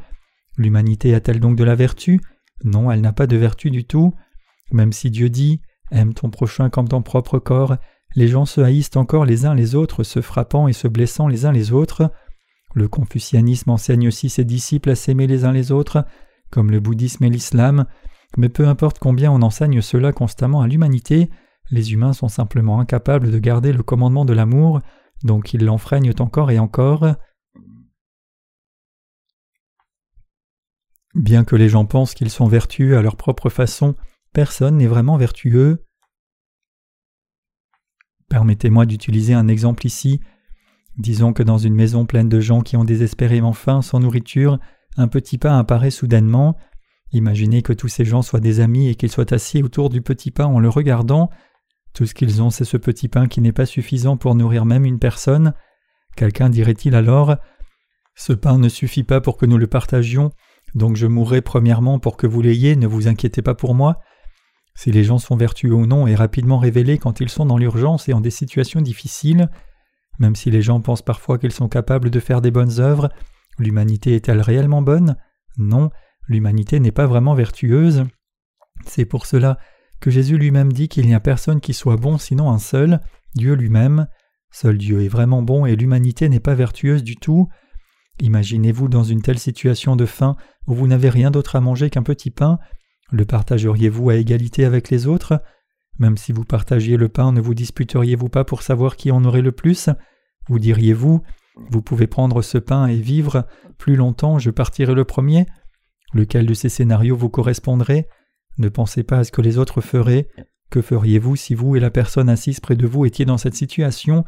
[0.56, 2.20] L'humanité a-t-elle donc de la vertu?
[2.64, 4.12] Non, elle n'a pas de vertu du tout.
[4.72, 5.60] Même si Dieu dit
[5.92, 7.76] Aime ton prochain comme ton propre corps,
[8.16, 11.46] les gens se haïssent encore les uns les autres, se frappant et se blessant les
[11.46, 12.10] uns les autres.
[12.74, 16.04] Le confucianisme enseigne aussi ses disciples à s'aimer les uns les autres,
[16.50, 17.86] comme le bouddhisme et l'islam,
[18.36, 21.30] mais peu importe combien on enseigne cela constamment à l'humanité,
[21.70, 24.80] les humains sont simplement incapables de garder le commandement de l'amour,
[25.24, 27.14] donc ils l'enfreignent encore et encore.
[31.14, 33.94] Bien que les gens pensent qu'ils sont vertueux à leur propre façon,
[34.32, 35.84] personne n'est vraiment vertueux.
[38.28, 40.20] Permettez-moi d'utiliser un exemple ici.
[41.02, 44.60] Disons que dans une maison pleine de gens qui ont désespérément faim, sans nourriture,
[44.96, 46.56] un petit pain apparaît soudainement.
[47.10, 50.30] Imaginez que tous ces gens soient des amis et qu'ils soient assis autour du petit
[50.30, 51.28] pain en le regardant.
[51.92, 54.84] Tout ce qu'ils ont, c'est ce petit pain qui n'est pas suffisant pour nourrir même
[54.84, 55.54] une personne.
[56.14, 57.34] Quelqu'un dirait-il alors
[58.14, 60.30] Ce pain ne suffit pas pour que nous le partagions,
[60.76, 63.98] donc je mourrai premièrement pour que vous l'ayez, ne vous inquiétez pas pour moi.
[64.76, 68.08] Si les gens sont vertueux ou non est rapidement révélé quand ils sont dans l'urgence
[68.08, 69.50] et en des situations difficiles.
[70.18, 73.10] Même si les gens pensent parfois qu'ils sont capables de faire des bonnes œuvres,
[73.58, 75.16] l'humanité est-elle réellement bonne?
[75.58, 75.90] Non,
[76.28, 78.04] l'humanité n'est pas vraiment vertueuse.
[78.86, 79.58] C'est pour cela
[80.00, 83.00] que Jésus lui-même dit qu'il n'y a personne qui soit bon sinon un seul,
[83.34, 84.08] Dieu lui-même.
[84.50, 87.48] Seul Dieu est vraiment bon et l'humanité n'est pas vertueuse du tout.
[88.20, 92.02] Imaginez-vous dans une telle situation de faim où vous n'avez rien d'autre à manger qu'un
[92.02, 92.58] petit pain,
[93.10, 95.40] le partageriez-vous à égalité avec les autres?
[95.98, 99.42] Même si vous partagiez le pain, ne vous disputeriez-vous pas pour savoir qui en aurait
[99.42, 99.88] le plus?
[100.48, 101.22] Vous diriez-vous
[101.70, 103.46] Vous pouvez prendre ce pain et vivre
[103.78, 105.46] plus longtemps, je partirai le premier?
[106.14, 108.08] Lequel de ces scénarios vous correspondrait?
[108.58, 110.28] Ne pensez pas à ce que les autres feraient.
[110.70, 114.24] Que feriez-vous si vous et la personne assise près de vous étiez dans cette situation?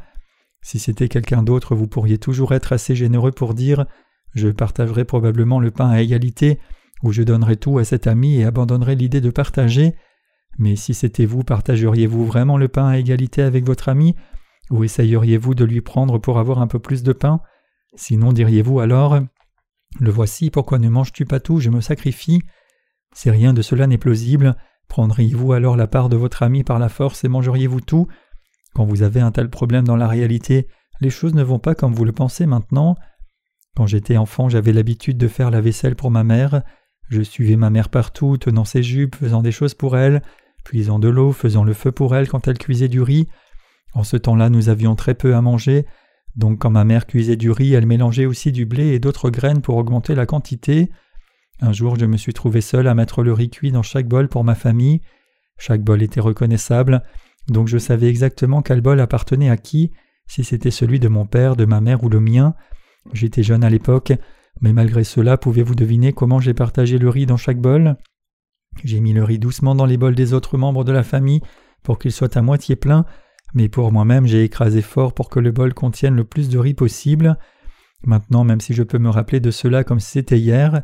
[0.62, 3.86] Si c'était quelqu'un d'autre, vous pourriez toujours être assez généreux pour dire
[4.34, 6.58] Je partagerai probablement le pain à égalité,
[7.02, 9.94] ou je donnerai tout à cet ami et abandonnerai l'idée de partager.
[10.58, 14.14] Mais si c'était vous, partageriez-vous vraiment le pain à égalité avec votre ami,
[14.70, 17.40] ou essayeriez-vous de lui prendre pour avoir un peu plus de pain?
[17.94, 19.20] Sinon, diriez-vous alors
[20.00, 21.60] Le voici, pourquoi ne manges-tu pas tout?
[21.60, 22.42] Je me sacrifie.
[23.14, 24.56] Si rien de cela n'est plausible,
[24.88, 28.08] prendriez-vous alors la part de votre ami par la force et mangeriez-vous tout?
[28.74, 30.66] Quand vous avez un tel problème dans la réalité,
[31.00, 32.96] les choses ne vont pas comme vous le pensez maintenant.
[33.76, 36.62] Quand j'étais enfant, j'avais l'habitude de faire la vaisselle pour ma mère.
[37.08, 40.22] Je suivais ma mère partout, tenant ses jupes, faisant des choses pour elle,
[40.64, 43.28] puisant de l'eau, faisant le feu pour elle quand elle cuisait du riz.
[43.92, 45.86] En ce temps-là, nous avions très peu à manger,
[46.36, 49.62] donc quand ma mère cuisait du riz, elle mélangeait aussi du blé et d'autres graines
[49.62, 50.90] pour augmenter la quantité.
[51.60, 54.28] Un jour, je me suis trouvé seul à mettre le riz cuit dans chaque bol
[54.28, 55.00] pour ma famille.
[55.58, 57.02] Chaque bol était reconnaissable,
[57.48, 59.92] donc je savais exactement quel bol appartenait à qui,
[60.26, 62.54] si c'était celui de mon père, de ma mère ou le mien.
[63.12, 64.12] J'étais jeune à l'époque,
[64.60, 67.96] mais malgré cela, pouvez-vous deviner comment j'ai partagé le riz dans chaque bol?
[68.82, 71.40] J'ai mis le riz doucement dans les bols des autres membres de la famille
[71.82, 73.04] pour qu'il soit à moitié plein,
[73.54, 76.74] mais pour moi-même j'ai écrasé fort pour que le bol contienne le plus de riz
[76.74, 77.38] possible.
[78.02, 80.82] Maintenant, même si je peux me rappeler de cela comme si c'était hier,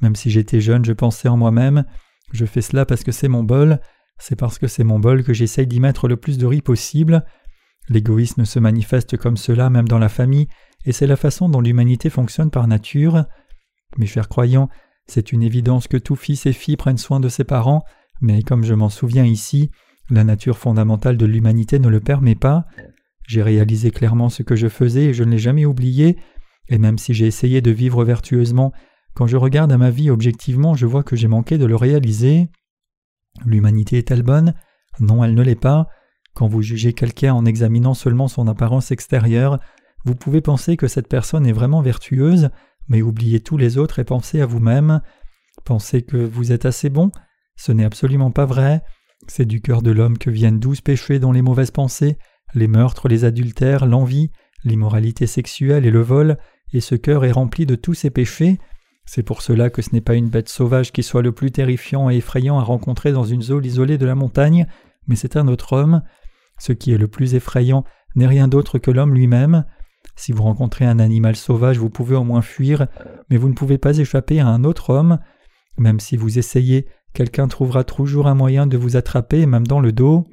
[0.00, 1.84] même si j'étais jeune, je pensais en moi-même,
[2.32, 3.80] je fais cela parce que c'est mon bol,
[4.18, 7.24] c'est parce que c'est mon bol que j'essaye d'y mettre le plus de riz possible.
[7.88, 10.48] L'égoïsme se manifeste comme cela même dans la famille,
[10.84, 13.24] et c'est la façon dont l'humanité fonctionne par nature.
[13.96, 14.68] Mes chers croyants,
[15.06, 17.84] c'est une évidence que tout fils et fille prennent soin de ses parents,
[18.20, 19.70] mais comme je m'en souviens ici,
[20.10, 22.64] la nature fondamentale de l'humanité ne le permet pas.
[23.26, 26.16] J'ai réalisé clairement ce que je faisais et je ne l'ai jamais oublié,
[26.68, 28.72] et même si j'ai essayé de vivre vertueusement,
[29.14, 32.48] quand je regarde à ma vie objectivement, je vois que j'ai manqué de le réaliser.
[33.44, 34.54] L'humanité est-elle bonne?
[35.00, 35.88] Non, elle ne l'est pas.
[36.34, 39.58] Quand vous jugez quelqu'un en examinant seulement son apparence extérieure,
[40.04, 42.50] vous pouvez penser que cette personne est vraiment vertueuse,
[42.88, 45.00] mais oubliez tous les autres et pensez à vous-même.
[45.64, 47.10] Pensez que vous êtes assez bon
[47.56, 48.82] Ce n'est absolument pas vrai.
[49.28, 52.18] C'est du cœur de l'homme que viennent douze péchés dont les mauvaises pensées,
[52.54, 54.30] les meurtres, les adultères, l'envie,
[54.64, 56.36] l'immoralité sexuelle et le vol,
[56.72, 58.58] et ce cœur est rempli de tous ces péchés.
[59.06, 62.10] C'est pour cela que ce n'est pas une bête sauvage qui soit le plus terrifiant
[62.10, 64.66] et effrayant à rencontrer dans une zone isolée de la montagne,
[65.06, 66.02] mais c'est un autre homme.
[66.58, 67.84] Ce qui est le plus effrayant
[68.16, 69.64] n'est rien d'autre que l'homme lui-même.
[70.16, 72.86] Si vous rencontrez un animal sauvage, vous pouvez au moins fuir,
[73.30, 75.18] mais vous ne pouvez pas échapper à un autre homme.
[75.78, 79.92] Même si vous essayez, quelqu'un trouvera toujours un moyen de vous attraper, même dans le
[79.92, 80.26] dos.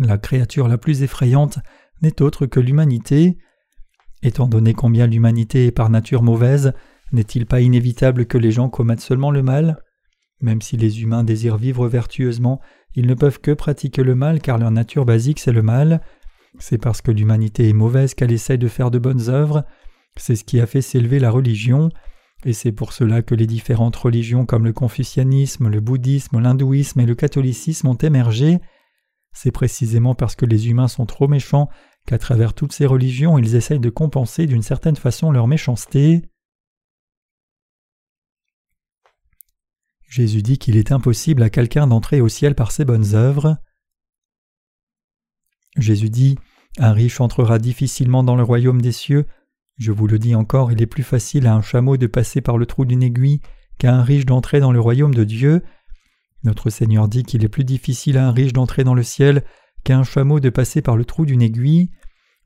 [0.00, 1.60] La créature la plus effrayante
[2.02, 3.38] n'est autre que l'humanité.
[4.22, 6.72] Étant donné combien l'humanité est par nature mauvaise,
[7.12, 9.78] n'est-il pas inévitable que les gens commettent seulement le mal?
[10.40, 12.60] Même si les humains désirent vivre vertueusement,
[12.94, 16.00] ils ne peuvent que pratiquer le mal car leur nature basique c'est le mal.
[16.58, 19.64] C'est parce que l'humanité est mauvaise qu'elle essaye de faire de bonnes œuvres.
[20.16, 21.90] C'est ce qui a fait s'élever la religion.
[22.44, 27.06] Et c'est pour cela que les différentes religions comme le confucianisme, le bouddhisme, l'hindouisme et
[27.06, 28.58] le catholicisme ont émergé.
[29.32, 31.68] C'est précisément parce que les humains sont trop méchants
[32.06, 36.22] qu'à travers toutes ces religions ils essayent de compenser d'une certaine façon leur méchanceté.
[40.08, 43.58] Jésus dit qu'il est impossible à quelqu'un d'entrer au ciel par ses bonnes œuvres.
[45.76, 46.36] Jésus dit
[46.78, 49.26] Un riche entrera difficilement dans le royaume des cieux.
[49.76, 52.58] Je vous le dis encore, il est plus facile à un chameau de passer par
[52.58, 53.40] le trou d'une aiguille
[53.78, 55.62] qu'à un riche d'entrer dans le royaume de Dieu.
[56.44, 59.44] Notre Seigneur dit qu'il est plus difficile à un riche d'entrer dans le ciel
[59.84, 61.90] qu'à un chameau de passer par le trou d'une aiguille.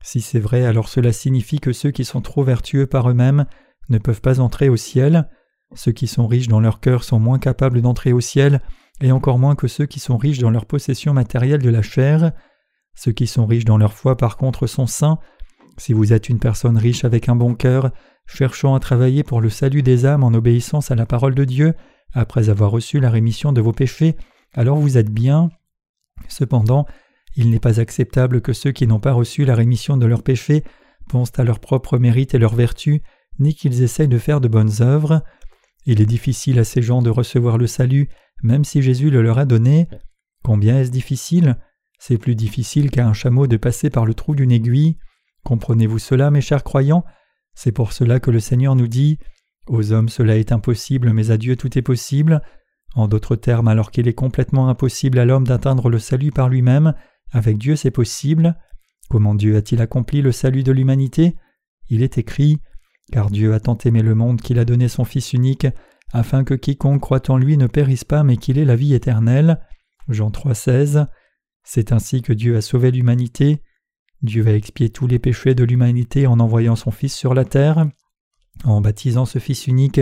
[0.01, 3.45] Si c'est vrai, alors cela signifie que ceux qui sont trop vertueux par eux-mêmes
[3.89, 5.29] ne peuvent pas entrer au ciel.
[5.75, 8.61] Ceux qui sont riches dans leur cœur sont moins capables d'entrer au ciel,
[9.01, 12.31] et encore moins que ceux qui sont riches dans leur possession matérielle de la chair.
[12.95, 15.19] Ceux qui sont riches dans leur foi, par contre, sont saints.
[15.77, 17.91] Si vous êtes une personne riche avec un bon cœur,
[18.25, 21.73] cherchant à travailler pour le salut des âmes en obéissance à la parole de Dieu,
[22.13, 24.15] après avoir reçu la rémission de vos péchés,
[24.53, 25.49] alors vous êtes bien.
[26.27, 26.85] Cependant,
[27.35, 30.63] il n'est pas acceptable que ceux qui n'ont pas reçu la rémission de leurs péchés
[31.09, 33.01] pensent à leur propre mérite et leur vertu,
[33.39, 35.23] ni qu'ils essayent de faire de bonnes œuvres.
[35.85, 38.09] Il est difficile à ces gens de recevoir le salut,
[38.43, 39.87] même si Jésus le leur a donné.
[40.43, 41.57] Combien est-ce difficile?
[42.05, 44.97] C'est plus difficile qu'à un chameau de passer par le trou d'une aiguille.
[45.45, 47.05] Comprenez-vous cela, mes chers croyants?
[47.55, 49.19] C'est pour cela que le Seigneur nous dit
[49.67, 52.41] Aux hommes cela est impossible, mais à Dieu tout est possible.
[52.93, 56.93] En d'autres termes, alors qu'il est complètement impossible à l'homme d'atteindre le salut par lui-même,
[57.31, 58.57] avec Dieu c'est possible.
[59.09, 61.37] Comment Dieu a-t-il accompli le salut de l'humanité?
[61.87, 62.59] Il est écrit
[63.13, 65.67] car Dieu a tant aimé le monde qu'il a donné son Fils unique,
[66.11, 69.61] afin que quiconque croit en lui ne périsse pas mais qu'il ait la vie éternelle.
[70.09, 71.07] Jean 3,16.
[71.63, 73.61] C'est ainsi que Dieu a sauvé l'humanité.
[74.21, 77.87] Dieu a expié tous les péchés de l'humanité en envoyant son Fils sur la terre,
[78.63, 80.01] en baptisant ce Fils unique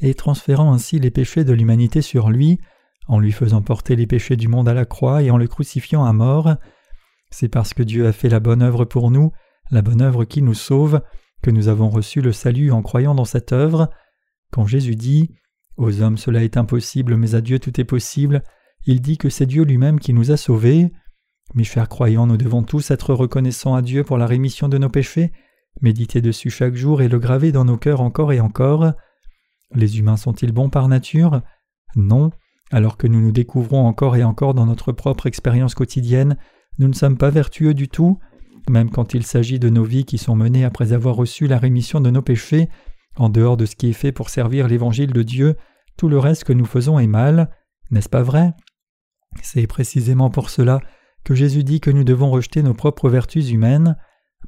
[0.00, 2.58] et transférant ainsi les péchés de l'humanité sur lui,
[3.06, 6.04] en lui faisant porter les péchés du monde à la croix et en le crucifiant
[6.04, 6.56] à mort.
[7.30, 9.32] C'est parce que Dieu a fait la bonne œuvre pour nous,
[9.70, 11.00] la bonne œuvre qui nous sauve,
[11.42, 13.90] que nous avons reçu le salut en croyant dans cette œuvre.
[14.50, 15.30] Quand Jésus dit
[15.76, 18.42] Aux hommes cela est impossible, mais à Dieu tout est possible,
[18.86, 20.92] il dit que c'est Dieu lui-même qui nous a sauvés.
[21.54, 24.88] Mes chers croyants, nous devons tous être reconnaissants à Dieu pour la rémission de nos
[24.88, 25.32] péchés,
[25.80, 28.92] méditer dessus chaque jour et le graver dans nos cœurs encore et encore.
[29.74, 31.42] Les humains sont-ils bons par nature?
[31.96, 32.30] Non.
[32.70, 36.36] Alors que nous nous découvrons encore et encore dans notre propre expérience quotidienne,
[36.78, 38.18] nous ne sommes pas vertueux du tout.
[38.68, 42.00] Même quand il s'agit de nos vies qui sont menées après avoir reçu la rémission
[42.00, 42.68] de nos péchés,
[43.16, 45.56] en dehors de ce qui est fait pour servir l'évangile de Dieu,
[45.96, 47.50] tout le reste que nous faisons est mal,
[47.90, 48.52] n'est-ce pas vrai?
[49.42, 50.80] C'est précisément pour cela
[51.24, 53.96] que Jésus dit que nous devons rejeter nos propres vertus humaines.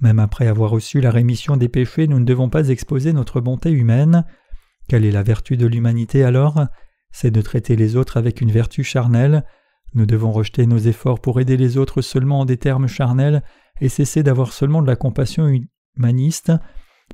[0.01, 3.70] Même après avoir reçu la rémission des péchés, nous ne devons pas exposer notre bonté
[3.70, 4.25] humaine.
[4.88, 6.66] Quelle est la vertu de l'humanité alors?
[7.11, 9.44] C'est de traiter les autres avec une vertu charnelle.
[9.94, 13.42] Nous devons rejeter nos efforts pour aider les autres seulement en des termes charnels
[13.81, 15.49] et cesser d'avoir seulement de la compassion
[15.96, 16.53] humaniste.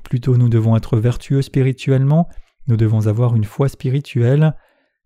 [0.03, 2.27] Plutôt nous devons être vertueux spirituellement,
[2.67, 4.55] nous devons avoir une foi spirituelle.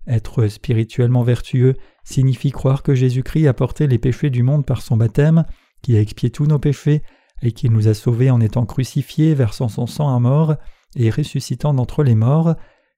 [0.08, 1.76] Être spirituellement vertueux
[2.08, 5.44] signifie croire que Jésus-Christ a porté les péchés du monde par son baptême,
[5.82, 7.04] qui a expié tous nos péchés,
[7.42, 10.56] et qu'il nous a sauvés en étant crucifiés, versant son sang à mort,
[10.96, 12.56] et ressuscitant d'entre les morts,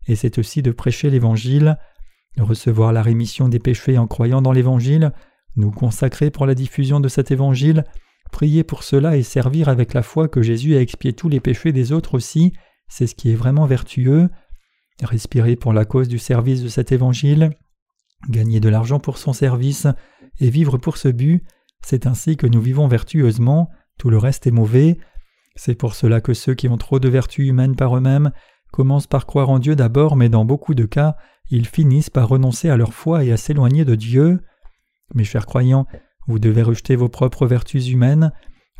[0.08, 1.78] et c'est aussi de prêcher l'Évangile,
[2.38, 5.12] recevoir la rémission des péchés en croyant dans l'Évangile,
[5.56, 7.84] nous consacrer pour la diffusion de cet Évangile,
[8.32, 11.72] Prier pour cela et servir avec la foi que Jésus a expié tous les péchés
[11.72, 12.54] des autres aussi,
[12.88, 14.30] c'est ce qui est vraiment vertueux.
[15.02, 17.52] Respirer pour la cause du service de cet évangile,
[18.28, 19.88] gagner de l'argent pour son service
[20.40, 21.44] et vivre pour ce but,
[21.82, 24.98] c'est ainsi que nous vivons vertueusement, tout le reste est mauvais.
[25.56, 28.32] C'est pour cela que ceux qui ont trop de vertus humaines par eux-mêmes
[28.72, 31.16] commencent par croire en Dieu d'abord, mais dans beaucoup de cas,
[31.50, 34.42] ils finissent par renoncer à leur foi et à s'éloigner de Dieu.
[35.16, 35.88] Mes chers croyants,
[36.28, 38.32] vous devez rejeter vos propres vertus humaines.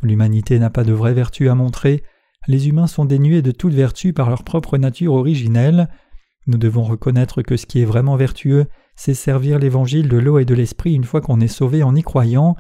[0.02, 2.04] L'humanité n'a pas de vraie vertu à montrer,
[2.48, 5.90] les humains sont dénués de toute vertu par leur propre nature originelle.
[6.48, 10.46] Nous devons reconnaître que ce qui est vraiment vertueux, c'est servir l'évangile de l'eau et
[10.46, 12.56] de l'esprit une fois qu'on est sauvé en y croyant.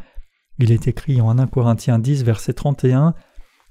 [0.57, 3.13] Il est écrit en 1 Corinthiens 10, verset 31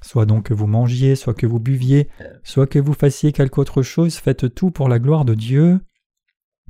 [0.00, 2.08] Soit donc que vous mangiez, soit que vous buviez,
[2.44, 5.80] soit que vous fassiez quelque autre chose, faites tout pour la gloire de Dieu.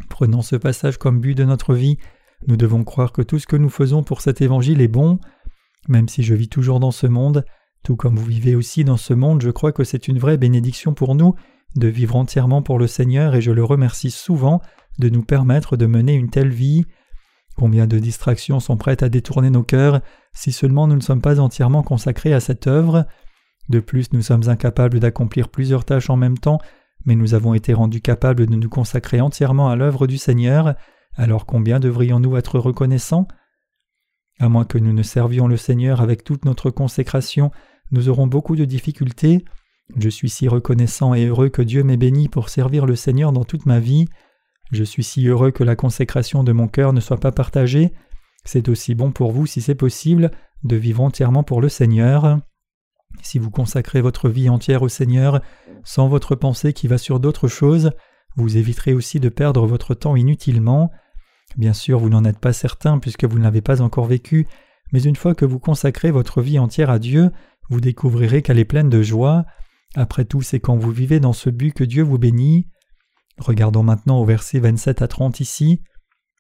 [0.09, 1.98] Prenons ce passage comme but de notre vie.
[2.46, 5.18] Nous devons croire que tout ce que nous faisons pour cet évangile est bon.
[5.88, 7.44] Même si je vis toujours dans ce monde,
[7.83, 10.94] tout comme vous vivez aussi dans ce monde, je crois que c'est une vraie bénédiction
[10.94, 11.35] pour nous
[11.76, 14.61] de vivre entièrement pour le Seigneur et je le remercie souvent
[14.98, 16.85] de nous permettre de mener une telle vie.
[17.57, 20.00] Combien de distractions sont prêtes à détourner nos cœurs
[20.33, 23.07] si seulement nous ne sommes pas entièrement consacrés à cette œuvre.
[23.68, 26.59] De plus, nous sommes incapables d'accomplir plusieurs tâches en même temps,
[27.04, 30.74] mais nous avons été rendus capables de nous consacrer entièrement à l'œuvre du Seigneur,
[31.16, 33.26] alors combien devrions-nous être reconnaissants?
[34.38, 37.50] À moins que nous ne servions le Seigneur avec toute notre consécration,
[37.90, 39.44] nous aurons beaucoup de difficultés.
[39.96, 43.44] Je suis si reconnaissant et heureux que Dieu m'ait béni pour servir le Seigneur dans
[43.44, 44.07] toute ma vie.
[44.70, 47.92] Je suis si heureux que la consécration de mon cœur ne soit pas partagée.
[48.44, 50.31] C'est aussi bon pour vous, si c'est possible,
[50.62, 52.38] de vivre entièrement pour le Seigneur.
[53.22, 55.40] Si vous consacrez votre vie entière au Seigneur,
[55.85, 57.90] sans votre pensée qui va sur d'autres choses,
[58.37, 60.90] vous éviterez aussi de perdre votre temps inutilement.
[61.57, 64.46] Bien sûr, vous n'en êtes pas certain puisque vous ne l'avez pas encore vécu,
[64.92, 67.31] mais une fois que vous consacrez votre vie entière à Dieu,
[67.70, 69.44] vous découvrirez qu'elle est pleine de joie.
[69.94, 72.68] Après tout, c'est quand vous vivez dans ce but que Dieu vous bénit.
[73.38, 75.83] Regardons maintenant au verset 27 à 30 ici.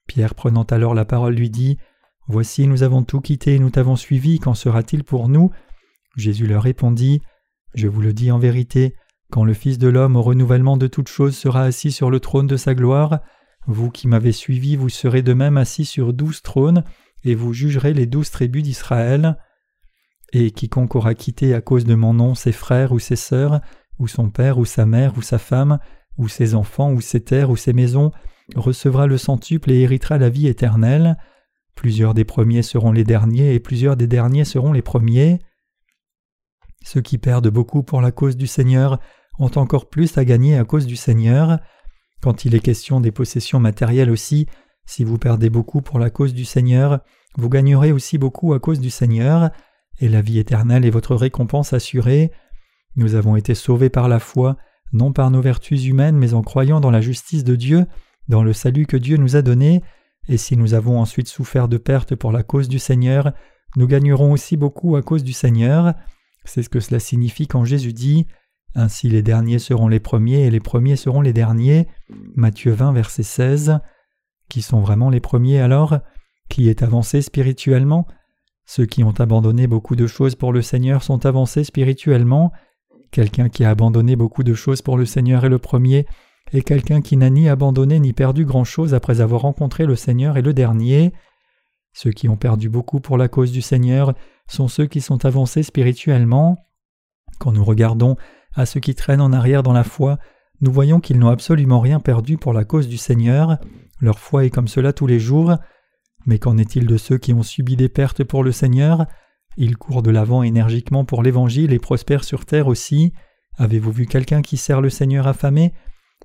[0.06, 1.78] Pierre prenant alors la parole lui dit
[2.26, 5.50] Voici, nous avons tout quitté et nous t'avons suivi, qu'en sera-t-il pour nous?
[6.16, 7.22] Jésus leur répondit
[7.74, 8.94] Je vous le dis en vérité,
[9.30, 12.46] quand le Fils de l'homme au renouvellement de toutes choses sera assis sur le trône
[12.46, 13.20] de sa gloire,
[13.66, 16.84] vous qui m'avez suivi, vous serez de même assis sur douze trônes,
[17.24, 19.38] et vous jugerez les douze tribus d'Israël.
[20.32, 23.60] Et quiconque aura quitté à cause de mon nom ses frères ou ses sœurs,
[23.98, 25.78] ou son père ou sa mère ou sa femme,
[26.18, 28.12] ou ses enfants ou ses terres ou ses maisons,
[28.54, 31.16] recevra le centuple et héritera la vie éternelle.
[31.74, 35.38] Plusieurs des premiers seront les derniers et plusieurs des derniers seront les premiers.
[36.84, 38.98] Ceux qui perdent beaucoup pour la cause du Seigneur
[39.38, 41.60] ont encore plus à gagner à cause du Seigneur.
[42.20, 44.46] Quand il est question des possessions matérielles aussi,
[44.86, 47.00] si vous perdez beaucoup pour la cause du Seigneur,
[47.36, 49.50] vous gagnerez aussi beaucoup à cause du Seigneur,
[50.00, 52.30] et la vie éternelle est votre récompense assurée.
[52.96, 54.56] Nous avons été sauvés par la foi,
[54.92, 57.86] non par nos vertus humaines, mais en croyant dans la justice de Dieu,
[58.28, 59.82] dans le salut que Dieu nous a donné,
[60.28, 63.32] et si nous avons ensuite souffert de pertes pour la cause du Seigneur,
[63.76, 65.94] nous gagnerons aussi beaucoup à cause du Seigneur.
[66.44, 68.26] C'est ce que cela signifie quand Jésus dit
[68.74, 71.88] Ainsi les derniers seront les premiers et les premiers seront les derniers.
[72.36, 73.78] Matthieu 20, verset 16.
[74.48, 75.98] Qui sont vraiment les premiers alors?
[76.48, 78.06] Qui est avancé spirituellement?
[78.70, 82.52] Ceux qui ont abandonné beaucoup de choses pour le Seigneur sont avancés spirituellement.
[83.10, 86.04] Quelqu'un qui a abandonné beaucoup de choses pour le Seigneur est le premier,
[86.52, 90.42] et quelqu'un qui n'a ni abandonné ni perdu grand-chose après avoir rencontré le Seigneur est
[90.42, 91.14] le dernier.
[91.94, 94.12] Ceux qui ont perdu beaucoup pour la cause du Seigneur
[94.46, 96.58] sont ceux qui sont avancés spirituellement.
[97.38, 98.16] Quand nous regardons
[98.54, 100.18] à ceux qui traînent en arrière dans la foi,
[100.60, 103.56] nous voyons qu'ils n'ont absolument rien perdu pour la cause du Seigneur,
[103.98, 105.54] leur foi est comme cela tous les jours.
[106.26, 109.06] Mais qu'en est-il de ceux qui ont subi des pertes pour le Seigneur?
[109.56, 113.12] Ils courent de l'avant énergiquement pour l'Évangile et prospèrent sur terre aussi.
[113.56, 115.72] Avez-vous vu quelqu'un qui sert le Seigneur affamé?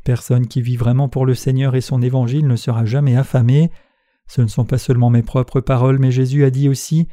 [0.04, 3.72] Personne qui vit vraiment pour le Seigneur et son Évangile ne sera jamais affamé.
[4.28, 7.08] Ce ne sont pas seulement mes propres paroles, mais Jésus a dit aussi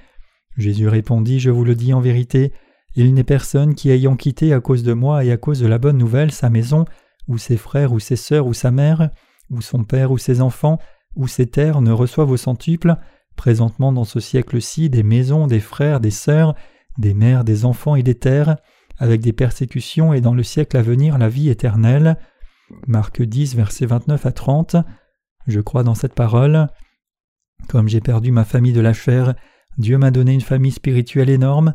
[0.57, 2.53] Jésus répondit Je vous le dis en vérité,
[2.97, 5.79] il n'est personne qui ayant quitté à cause de moi et à cause de la
[5.79, 6.85] bonne nouvelle sa maison,
[7.29, 9.11] ou ses frères, ou ses sœurs, ou sa mère,
[9.51, 10.79] ou son père, ou ses enfants,
[11.17, 12.97] ou ses terres ne reçoivent au centuple,
[13.37, 16.55] présentement dans ce siècle-ci des maisons, des frères, des sœurs,
[16.99, 18.57] des mères, des enfants et des terres,
[18.99, 22.19] avec des persécutions et dans le siècle à venir la vie éternelle.
[22.87, 24.77] Marc 10, versets 29 à 30.
[25.47, 26.69] Je crois dans cette parole.
[27.69, 29.35] Comme j'ai perdu ma famille de la chair,
[29.79, 31.75] Dieu m'a donné une famille spirituelle énorme.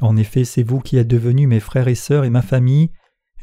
[0.00, 2.90] En effet, c'est vous qui êtes devenus mes frères et sœurs et ma famille.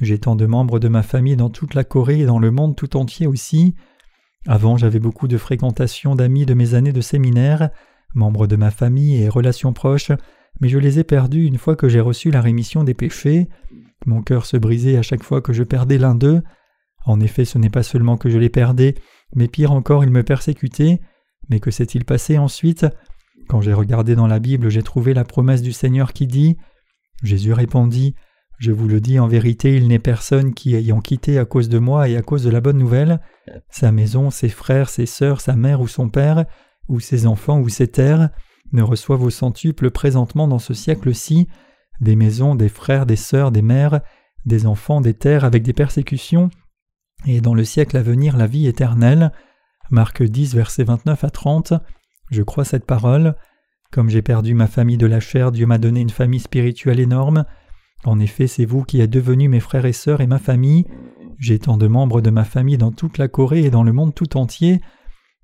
[0.02, 2.76] J'ai tant de membres de ma famille dans toute la Corée et dans le monde
[2.76, 3.76] tout entier aussi.
[4.48, 7.70] Avant, j'avais beaucoup de fréquentation d'amis de mes années de séminaire,
[8.16, 10.12] membres de ma famille et relations proches,
[10.60, 13.48] mais je les ai perdus une fois que j'ai reçu la rémission des péchés.
[14.06, 16.42] Mon cœur se brisait à chaque fois que je perdais l'un d'eux.
[17.06, 18.96] En effet, ce n'est pas seulement que je les perdais,
[19.36, 21.02] mais pire encore, ils me persécutaient.
[21.50, 22.86] Mais que s'est-il passé ensuite?
[23.48, 26.58] Quand j'ai regardé dans la Bible, j'ai trouvé la promesse du Seigneur qui dit
[27.24, 28.16] Jésus répondit
[28.62, 31.80] Je vous le dis en vérité, il n'est personne qui, ayant quitté à cause de
[31.80, 33.20] moi et à cause de la bonne nouvelle,
[33.72, 36.46] sa maison, ses frères, ses sœurs, sa mère ou son père,
[36.88, 38.30] ou ses enfants ou ses terres,
[38.72, 41.48] ne reçoivent au centuple présentement dans ce siècle-ci
[42.02, 44.02] des maisons, des frères, des sœurs, des mères,
[44.46, 46.52] des enfants, des terres avec des persécutions,
[47.26, 49.32] et dans le siècle à venir la vie éternelle.
[49.90, 51.74] Marc 10, versets 29 à 30.
[52.30, 53.36] Je crois cette parole.
[53.92, 57.46] Comme j'ai perdu ma famille de la chair, Dieu m'a donné une famille spirituelle énorme.
[58.04, 60.86] En effet, c'est vous qui êtes devenus mes frères et sœurs et ma famille.
[61.38, 64.16] J'ai tant de membres de ma famille dans toute la Corée et dans le monde
[64.16, 64.82] tout entier.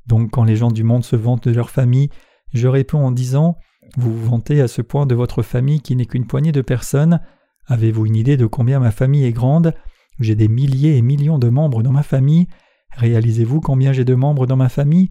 [0.07, 2.09] Donc quand les gens du monde se vantent de leur famille,
[2.53, 3.57] je réponds en disant
[3.97, 7.19] Vous vous vantez à ce point de votre famille qui n'est qu'une poignée de personnes.
[7.67, 9.73] Avez-vous une idée de combien ma famille est grande?
[10.19, 12.47] J'ai des milliers et millions de membres dans ma famille.
[12.95, 15.09] Réalisez-vous combien j'ai de membres dans ma famille?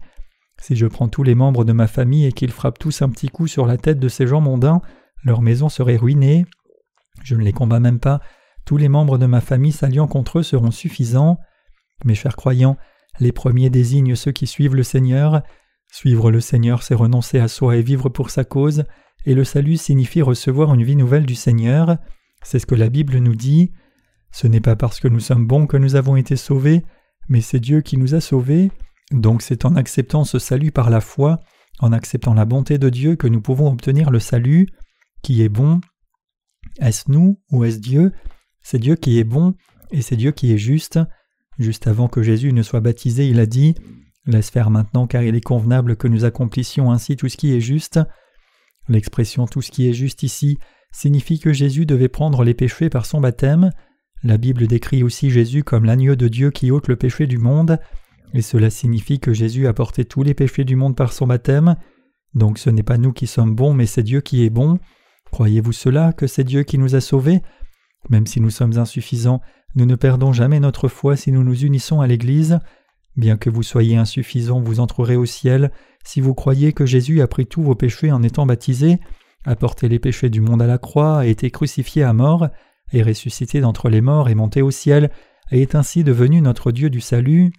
[0.59, 3.29] Si je prends tous les membres de ma famille et qu'ils frappent tous un petit
[3.29, 4.81] coup sur la tête de ces gens mondains,
[5.23, 6.45] leur maison serait ruinée.
[7.27, 8.21] Je ne les combats même pas.
[8.63, 11.39] Tous les membres de ma famille s'alliant contre eux seront suffisants.
[12.05, 12.77] Mes chers croyants,
[13.19, 15.41] les premiers désignent ceux qui suivent le Seigneur.
[15.91, 18.85] Suivre le Seigneur, c'est renoncer à soi et vivre pour sa cause,
[19.25, 21.97] et le salut signifie recevoir une vie nouvelle du Seigneur.
[22.43, 23.73] C'est ce que la Bible nous dit.
[24.31, 26.85] Ce n'est pas parce que nous sommes bons que nous avons été sauvés,
[27.27, 28.71] mais c'est Dieu qui nous a sauvés.
[29.11, 31.41] Donc c'est en acceptant ce salut par la foi,
[31.79, 34.69] en acceptant la bonté de Dieu que nous pouvons obtenir le salut.
[35.23, 35.81] Qui est bon
[36.79, 38.11] Est-ce nous ou est-ce Dieu?
[38.61, 39.55] C'est Dieu qui est bon
[39.91, 40.99] et c'est Dieu qui est juste.
[41.57, 43.75] Juste avant que Jésus ne soit baptisé, il a dit
[44.25, 47.61] Laisse faire maintenant car il est convenable que nous accomplissions ainsi tout ce qui est
[47.61, 47.99] juste.
[48.89, 50.59] L'expression tout ce qui est juste ici
[50.91, 53.71] signifie que Jésus devait prendre les péchés par son baptême.
[54.23, 57.79] La Bible décrit aussi Jésus comme l'agneau de Dieu qui ôte le péché du monde,
[58.33, 61.75] et cela signifie que Jésus a porté tous les péchés du monde par son baptême.
[62.33, 64.79] Donc ce n'est pas nous qui sommes bons, mais c'est Dieu qui est bon.
[65.31, 67.41] Croyez-vous cela, que c'est Dieu qui nous a sauvés?
[68.09, 69.41] Même si nous sommes insuffisants,
[69.75, 72.59] nous ne perdons jamais notre foi si nous nous unissons à l'Église.
[73.15, 75.71] Bien que vous soyez insuffisants, vous entrerez au ciel
[76.07, 78.99] si vous croyez que Jésus a pris tous vos péchés en étant baptisé,
[79.45, 82.47] a porté les péchés du monde à la croix, a été crucifié à mort,
[82.93, 85.11] est ressuscité d'entre les morts et monté au ciel,
[85.51, 87.51] et est ainsi devenu notre Dieu du salut,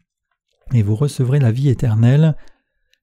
[0.72, 2.36] et vous recevrez la vie éternelle.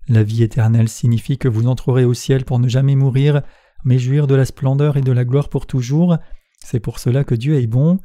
[0.07, 3.43] La vie éternelle signifie que vous entrerez au ciel pour ne jamais mourir,
[3.83, 6.17] mais jouir de la splendeur et de la gloire pour toujours.
[6.59, 7.99] C'est pour cela que Dieu est bon.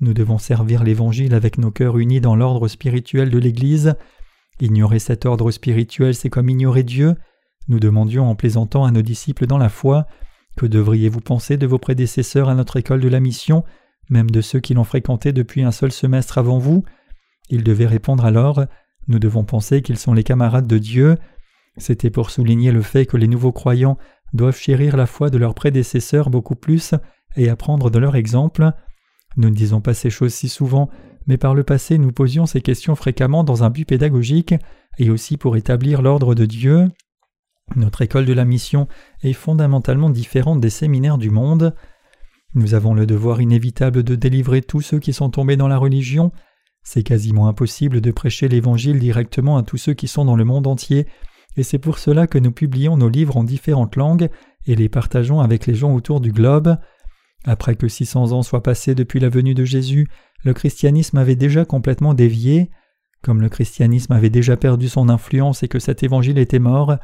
[0.00, 3.94] Nous devons servir l'Évangile avec nos cœurs unis dans l'ordre spirituel de l'Église.
[4.60, 7.14] Ignorer cet ordre spirituel, c'est comme ignorer Dieu.
[7.68, 10.06] Nous demandions en plaisantant à nos disciples dans la foi
[10.56, 13.64] Que devriez-vous penser de vos prédécesseurs à notre école de la mission,
[14.10, 16.84] même de ceux qui l'ont fréquenté depuis un seul semestre avant vous?
[17.48, 18.64] Ils devaient répondre alors
[19.08, 21.16] Nous devons penser qu'ils sont les camarades de Dieu.
[21.76, 23.98] C'était pour souligner le fait que les nouveaux croyants
[24.34, 26.94] doivent chérir la foi de leurs prédécesseurs beaucoup plus
[27.36, 28.72] et apprendre de leur exemple.
[29.36, 30.90] Nous ne disons pas ces choses si souvent,
[31.26, 34.54] mais par le passé nous posions ces questions fréquemment dans un but pédagogique
[34.98, 36.90] et aussi pour établir l'ordre de Dieu.
[37.76, 38.88] Notre école de la mission
[39.22, 41.74] est fondamentalement différente des séminaires du monde.
[42.54, 46.30] Nous avons le devoir inévitable de délivrer tous ceux qui sont tombés dans la religion.
[46.82, 50.66] C'est quasiment impossible de prêcher l'Évangile directement à tous ceux qui sont dans le monde
[50.66, 51.06] entier,
[51.56, 54.28] et c'est pour cela que nous publions nos livres en différentes langues
[54.66, 56.76] et les partageons avec les gens autour du globe.
[57.44, 60.08] Après que 600 ans soient passés depuis la venue de Jésus,
[60.44, 62.70] le christianisme avait déjà complètement dévié.
[63.22, 66.96] Comme le christianisme avait déjà perdu son influence et que cet évangile était mort,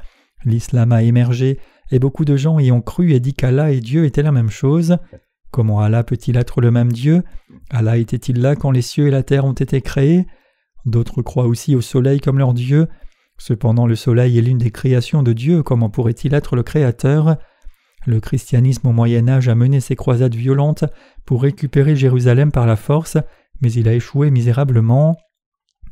[0.44, 1.59] L'islam a émergé
[1.90, 4.51] et beaucoup de gens y ont cru et dit qu'Allah et Dieu étaient la même
[4.51, 4.96] chose.
[5.51, 7.22] Comment Allah peut-il être le même Dieu?
[7.70, 10.26] Allah était-il là quand les cieux et la terre ont été créés?
[10.86, 12.86] D'autres croient aussi au soleil comme leur Dieu.
[13.41, 17.38] Cependant le soleil est l'une des créations de Dieu, comment pourrait-il être le Créateur?
[18.07, 20.84] Le christianisme au Moyen Âge a mené ses croisades violentes
[21.24, 23.16] pour récupérer Jérusalem par la force,
[23.62, 25.16] mais il a échoué misérablement.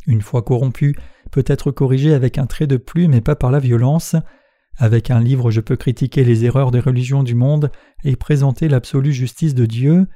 [0.07, 0.95] Une fois corrompu,
[1.31, 4.15] peut être corrigé avec un trait de plume et pas par la violence.
[4.77, 7.71] Avec un livre, je peux critiquer les erreurs des religions du monde
[8.05, 10.07] et présenter l'absolue justice de Dieu.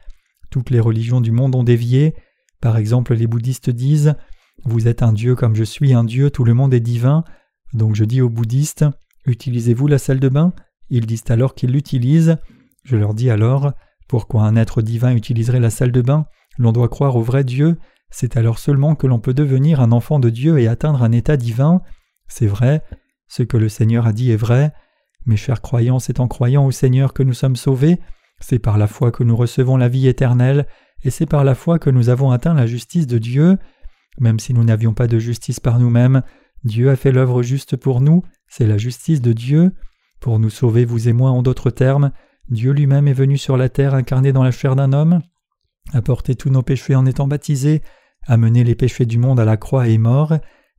[0.51, 2.15] Toutes les religions du monde ont dévié.
[2.61, 4.17] Par exemple, les bouddhistes disent
[4.65, 7.25] Vous êtes un Dieu comme je suis un Dieu, tout le monde est divin.
[7.73, 8.85] Donc je dis aux bouddhistes
[9.27, 10.53] Utilisez-vous la salle de bain?
[10.91, 12.37] Ils disent alors qu'ils l'utilisent.
[12.85, 13.73] Je leur dis alors
[14.09, 16.27] Pourquoi un être divin utiliserait la salle de bain?
[16.59, 17.79] L'on doit croire au vrai Dieu.
[18.11, 21.37] C'est alors seulement que l'on peut devenir un enfant de Dieu et atteindre un état
[21.37, 21.81] divin.
[22.29, 22.83] C'est vrai,
[23.27, 24.73] ce que le Seigneur a dit est vrai.
[25.25, 27.99] Mes chers croyants, c'est en croyant au Seigneur que nous sommes sauvés,
[28.41, 30.67] c'est par la foi que nous recevons la vie éternelle,
[31.05, 33.59] et c'est par la foi que nous avons atteint la justice de Dieu.
[34.19, 36.23] Même si nous n'avions pas de justice par nous-mêmes,
[36.65, 39.73] Dieu a fait l'œuvre juste pour nous, c'est la justice de Dieu.
[40.21, 42.13] Pour nous sauver, vous et moi, en d'autres termes,
[42.49, 45.23] Dieu lui-même est venu sur la terre incarné dans la chair d'un homme,
[45.93, 47.83] a porté tous nos péchés en étant baptisé,
[48.27, 50.35] a mené les péchés du monde à la croix et mort,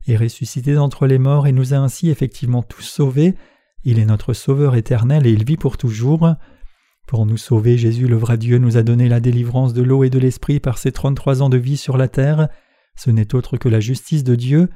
[0.06, 3.34] est ressuscité d'entre les morts et nous a ainsi effectivement tous sauvés,
[3.84, 6.34] Il est notre Sauveur éternel et il vit pour toujours.
[7.06, 10.10] Pour nous sauver, Jésus le vrai Dieu nous a donné la délivrance de l'eau et
[10.10, 12.48] de l'esprit par ses trente-trois ans de vie sur la terre.
[12.96, 14.70] Ce n'est autre que la justice de Dieu.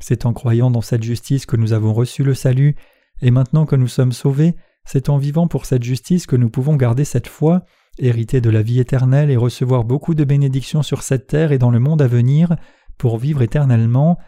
[0.00, 2.76] C'est en croyant dans cette justice que nous avons reçu le salut,
[3.22, 6.76] et maintenant que nous sommes sauvés, c'est en vivant pour cette justice que nous pouvons
[6.76, 7.64] garder cette foi,
[7.98, 11.70] hériter de la vie éternelle et recevoir beaucoup de bénédictions sur cette terre et dans
[11.70, 12.56] le monde à venir,
[12.96, 14.18] pour vivre éternellement.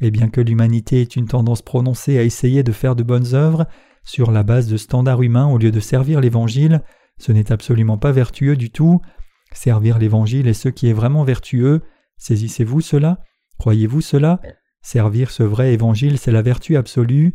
[0.00, 3.66] Et bien que l'humanité ait une tendance prononcée à essayer de faire de bonnes œuvres,
[4.04, 6.82] sur la base de standards humains au lieu de servir l'Évangile,
[7.18, 9.00] ce n'est absolument pas vertueux du tout.
[9.52, 11.82] Servir l'Évangile est ce qui est vraiment vertueux.
[12.18, 13.20] Saisissez-vous cela?
[13.58, 14.40] Croyez-vous cela?
[14.82, 17.34] Servir ce vrai Évangile, c'est la vertu absolue.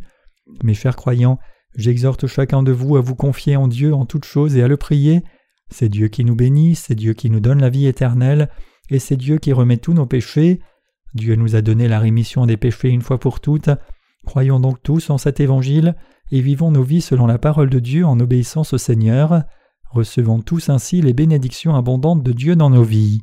[0.62, 1.38] Mes chers croyants,
[1.76, 4.76] j'exhorte chacun de vous à vous confier en Dieu en toutes choses et à le
[4.76, 5.22] prier.
[5.70, 8.48] C'est Dieu qui nous bénit, c'est Dieu qui nous donne la vie éternelle,
[8.90, 10.60] et c'est Dieu qui remet tous nos péchés.
[11.14, 13.70] Dieu nous a donné la rémission des péchés une fois pour toutes.
[14.26, 15.94] Croyons donc tous en cet évangile
[16.30, 19.42] et vivons nos vies selon la parole de Dieu en obéissance au Seigneur.
[19.90, 23.22] Recevons tous ainsi les bénédictions abondantes de Dieu dans nos vies.